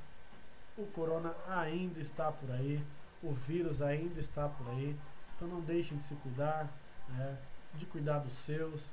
[0.77, 2.81] O corona ainda está por aí,
[3.21, 4.97] o vírus ainda está por aí.
[5.35, 6.71] Então não deixem de se cuidar,
[7.09, 7.37] né?
[7.73, 8.91] de cuidar dos seus.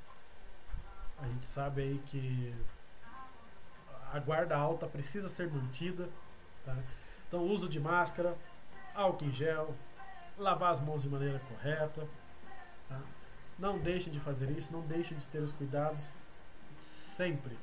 [1.19, 2.55] A gente sabe aí que
[4.11, 6.09] a guarda alta precisa ser mantida.
[6.65, 6.75] Tá?
[7.27, 8.37] Então, uso de máscara,
[8.93, 9.75] álcool em gel,
[10.37, 12.07] lavar as mãos de maneira correta.
[12.87, 13.01] Tá?
[13.57, 16.15] Não deixem de fazer isso, não deixem de ter os cuidados
[16.81, 17.57] sempre.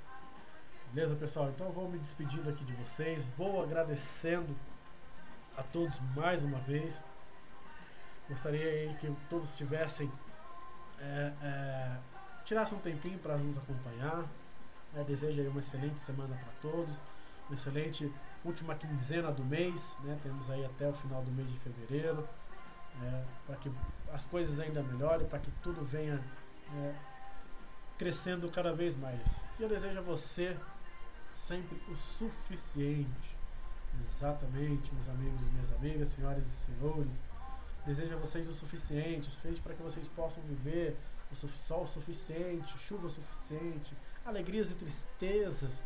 [0.93, 1.49] Beleza, pessoal?
[1.51, 3.25] Então, eu vou me despedindo aqui de vocês.
[3.37, 4.55] Vou agradecendo
[5.57, 7.05] a todos mais uma vez.
[8.29, 10.11] Gostaria aí que todos tivessem.
[10.99, 11.97] É, é,
[12.45, 14.25] tirassem um tempinho para nos acompanhar.
[14.93, 15.05] Né?
[15.05, 17.01] Desejo aí uma excelente semana para todos,
[17.49, 18.13] uma excelente
[18.45, 20.19] última quinzena do mês, né?
[20.23, 22.29] Temos aí até o final do mês de fevereiro,
[23.01, 23.25] né?
[23.47, 23.73] para que
[24.13, 26.23] as coisas ainda melhorem, para que tudo venha
[26.75, 26.95] é,
[27.99, 29.21] crescendo cada vez mais.
[29.59, 30.57] E eu desejo a você
[31.35, 33.37] sempre o suficiente.
[34.01, 37.23] Exatamente, meus amigos e minhas amigas, senhoras e senhores.
[37.87, 40.97] Desejo a vocês o suficiente, o suficiente para que vocês possam viver
[41.43, 45.83] o sol suficiente, chuva suficiente, alegrias e tristezas.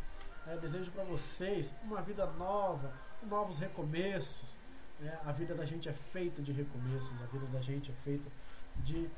[0.47, 2.93] É, desejo para vocês uma vida nova,
[3.23, 4.57] novos recomeços.
[4.99, 5.19] Né?
[5.25, 8.29] A vida da gente é feita de recomeços, a vida da gente é feita
[8.77, 9.09] de,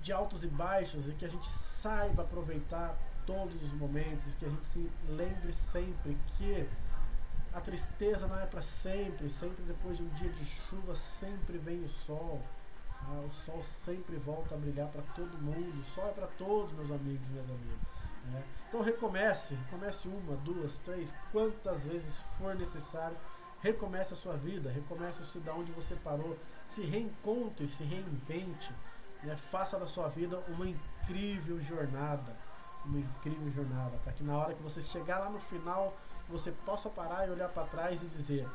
[0.00, 4.48] de altos e baixos e que a gente saiba aproveitar todos os momentos, que a
[4.48, 6.68] gente se lembre sempre que
[7.52, 11.82] a tristeza não é para sempre, sempre depois de um dia de chuva sempre vem
[11.82, 12.40] o sol.
[13.02, 16.72] Ah, o sol sempre volta a brilhar para todo mundo, o sol é para todos,
[16.72, 17.78] meus amigos e minhas amigas.
[18.26, 18.44] Né?
[18.68, 23.16] Então recomece, recomece uma, duas, três, quantas vezes for necessário.
[23.60, 28.72] Recomece a sua vida, recomece o da onde você parou, se reencontre, se reinvente,
[29.22, 29.36] né?
[29.36, 32.34] faça da sua vida uma incrível jornada,
[32.86, 35.94] uma incrível jornada, para que na hora que você chegar lá no final,
[36.26, 38.48] você possa parar e olhar para trás e dizer,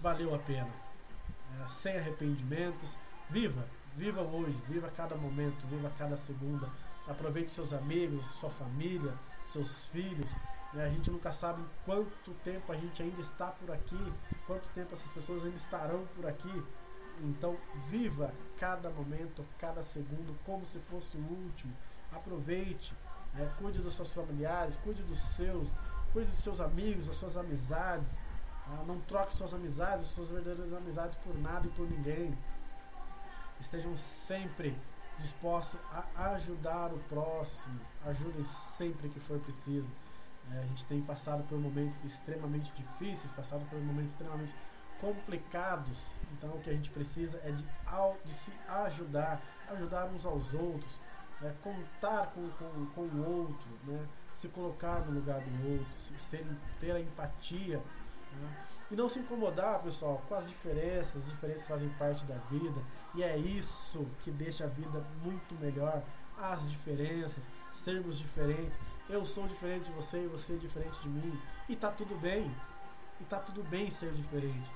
[0.00, 0.70] valeu a pena,
[1.60, 2.96] é, sem arrependimentos,
[3.30, 3.66] viva,
[3.96, 6.70] viva hoje, viva cada momento, viva cada segunda,
[7.08, 9.14] Aproveite seus amigos, sua família,
[9.46, 10.34] seus filhos.
[10.72, 10.84] Né?
[10.84, 14.12] A gente nunca sabe quanto tempo a gente ainda está por aqui,
[14.46, 16.64] quanto tempo essas pessoas ainda estarão por aqui.
[17.20, 17.56] Então,
[17.88, 21.72] viva cada momento, cada segundo, como se fosse o último.
[22.12, 22.92] Aproveite,
[23.34, 23.50] né?
[23.58, 25.72] cuide dos seus familiares, cuide dos seus,
[26.12, 28.18] cuide dos seus amigos, das suas amizades.
[28.66, 28.82] Tá?
[28.84, 32.36] Não troque suas amizades, suas verdadeiras amizades por nada e por ninguém.
[33.60, 34.76] Estejam sempre
[35.18, 37.80] disposto a ajudar o próximo.
[38.04, 39.92] Ajudem sempre que for preciso.
[40.52, 44.54] É, a gente tem passado por momentos extremamente difíceis, passado por momentos extremamente
[45.00, 46.06] complicados.
[46.32, 47.66] Então o que a gente precisa é de,
[48.24, 51.00] de se ajudar, ajudar uns aos outros,
[51.42, 54.06] é, contar com, com, com o outro, né?
[54.34, 56.46] se colocar no lugar do outro, se, ser,
[56.78, 57.78] ter a empatia.
[58.40, 58.66] Né?
[58.90, 61.22] E não se incomodar, pessoal, com as diferenças.
[61.22, 62.80] As diferenças fazem parte da vida.
[63.16, 66.02] E é isso que deixa a vida muito melhor.
[66.38, 68.78] As diferenças, sermos diferentes.
[69.08, 71.40] Eu sou diferente de você e você é diferente de mim.
[71.66, 72.54] E tá tudo bem.
[73.18, 74.70] E tá tudo bem ser diferente.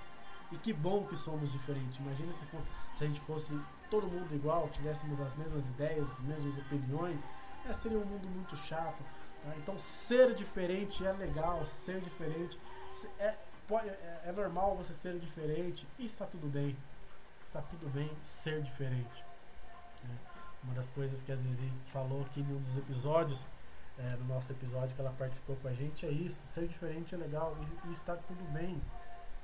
[0.50, 1.98] E que bom que somos diferentes.
[1.98, 2.62] Imagina se, for,
[2.96, 3.60] se a gente fosse
[3.90, 7.24] todo mundo igual, tivéssemos as mesmas ideias, as mesmas opiniões,
[7.68, 9.04] é, seria um mundo muito chato.
[9.42, 9.54] Tá?
[9.58, 12.58] Então, ser diferente é legal, ser diferente
[13.18, 13.36] é,
[13.70, 16.74] é, é normal você ser diferente e está tudo bem.
[17.50, 19.24] Está tudo bem ser diferente.
[20.04, 20.06] É,
[20.62, 23.44] uma das coisas que a Zizi falou aqui em um dos episódios,
[23.98, 26.46] é, no nosso episódio que ela participou com a gente, é isso.
[26.46, 28.80] Ser diferente é legal e, e está tudo bem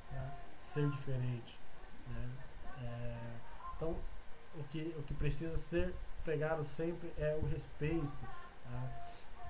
[0.09, 0.31] tá?
[0.61, 1.59] ser diferente.
[2.07, 2.29] Né?
[2.85, 3.17] É,
[3.77, 3.97] então,
[4.55, 5.93] o que, o que precisa ser
[6.23, 8.25] pregado sempre é o respeito.
[8.71, 8.89] Tá?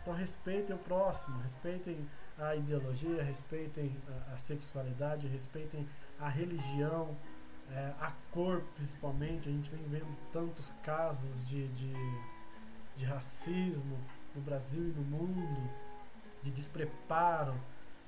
[0.00, 5.86] Então, respeitem o próximo, respeitem a ideologia, respeitem a, a sexualidade, respeitem
[6.18, 7.14] a religião,
[7.70, 9.48] é, a cor principalmente.
[9.48, 11.94] A gente vem vendo tantos casos de, de,
[12.96, 13.98] de racismo
[14.34, 15.70] no Brasil e no mundo,
[16.42, 17.54] de despreparo.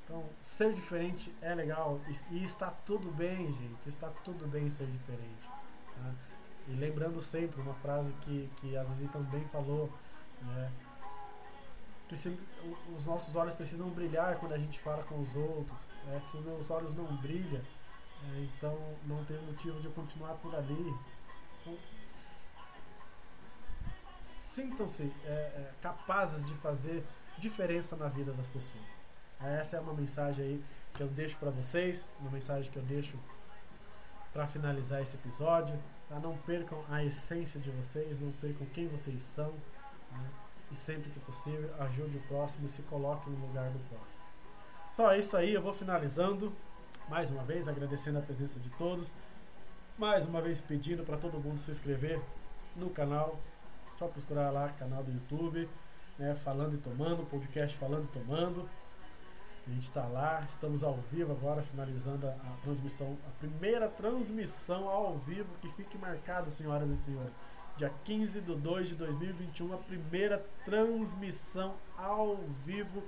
[0.04, 3.88] Então, ser diferente é legal e, e, está tudo bem, gente.
[3.88, 5.48] Está tudo bem ser diferente.
[5.94, 6.14] Tá?
[6.68, 9.92] E lembrando sempre uma frase que, que a Zizi também falou,
[10.42, 10.72] né?
[12.08, 12.38] que se,
[12.94, 15.78] os nossos olhos precisam brilhar quando a gente fala com os outros.
[16.10, 17.62] É, que se os meus olhos não brilham,
[18.24, 20.94] é, então não tem motivo de continuar por ali.
[21.60, 21.78] Então,
[24.20, 27.04] Sintam-se é, é, capazes de fazer
[27.38, 28.82] diferença na vida das pessoas.
[29.40, 30.64] Essa é uma mensagem aí
[30.94, 33.16] que eu deixo para vocês, uma mensagem que eu deixo
[34.32, 35.80] para finalizar esse episódio.
[36.08, 36.18] Tá?
[36.18, 39.52] Não percam a essência de vocês, não percam quem vocês são.
[40.10, 40.28] Né?
[40.70, 44.24] e sempre que possível ajude o próximo e se coloque no lugar do próximo.
[44.92, 46.54] Só isso aí, eu vou finalizando
[47.08, 49.10] mais uma vez agradecendo a presença de todos.
[49.96, 52.20] Mais uma vez pedindo para todo mundo se inscrever
[52.76, 53.38] no canal.
[53.96, 55.68] Só procurar lá canal do YouTube,
[56.18, 58.68] né, falando e tomando, podcast falando e tomando.
[59.66, 64.88] A gente está lá, estamos ao vivo agora, finalizando a, a transmissão, a primeira transmissão
[64.88, 67.34] ao vivo que fique marcado, senhoras e senhores
[67.78, 72.36] dia 15 de 2 de 2021, a primeira transmissão ao
[72.66, 73.04] vivo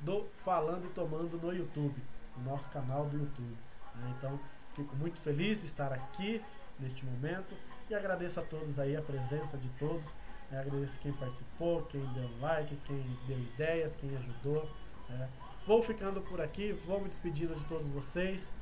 [0.00, 2.02] do Falando e Tomando no YouTube,
[2.38, 3.56] no nosso canal do YouTube.
[3.94, 4.14] Né?
[4.16, 4.38] Então,
[4.74, 6.42] fico muito feliz de estar aqui
[6.78, 7.56] neste momento
[7.90, 10.14] e agradeço a todos aí a presença de todos.
[10.50, 10.60] Né?
[10.60, 14.68] Agradeço quem participou, quem deu like, quem deu ideias, quem ajudou.
[15.08, 15.28] Né?
[15.66, 18.52] Vou ficando por aqui, vou me despedindo de todos vocês.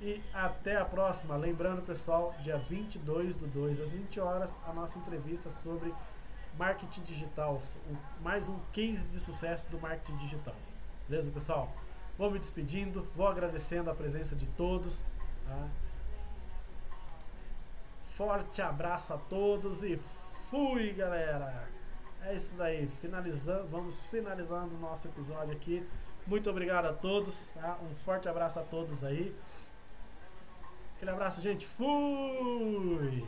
[0.00, 1.36] E até a próxima.
[1.36, 5.92] Lembrando, pessoal, dia 22 do 2 às 20 horas, a nossa entrevista sobre
[6.58, 7.60] marketing digital.
[8.20, 10.54] Mais um case de sucesso do marketing digital.
[11.08, 11.72] Beleza, pessoal?
[12.18, 15.04] Vou me despedindo, vou agradecendo a presença de todos.
[15.46, 15.68] Tá?
[18.16, 20.00] Forte abraço a todos e
[20.50, 21.68] fui, galera!
[22.22, 25.86] É isso daí, finalizando, vamos finalizando o nosso episódio aqui.
[26.26, 27.78] Muito obrigado a todos, tá?
[27.82, 29.32] Um forte abraço a todos aí.
[30.96, 31.66] Aquele abraço, gente.
[31.66, 33.24] Fui!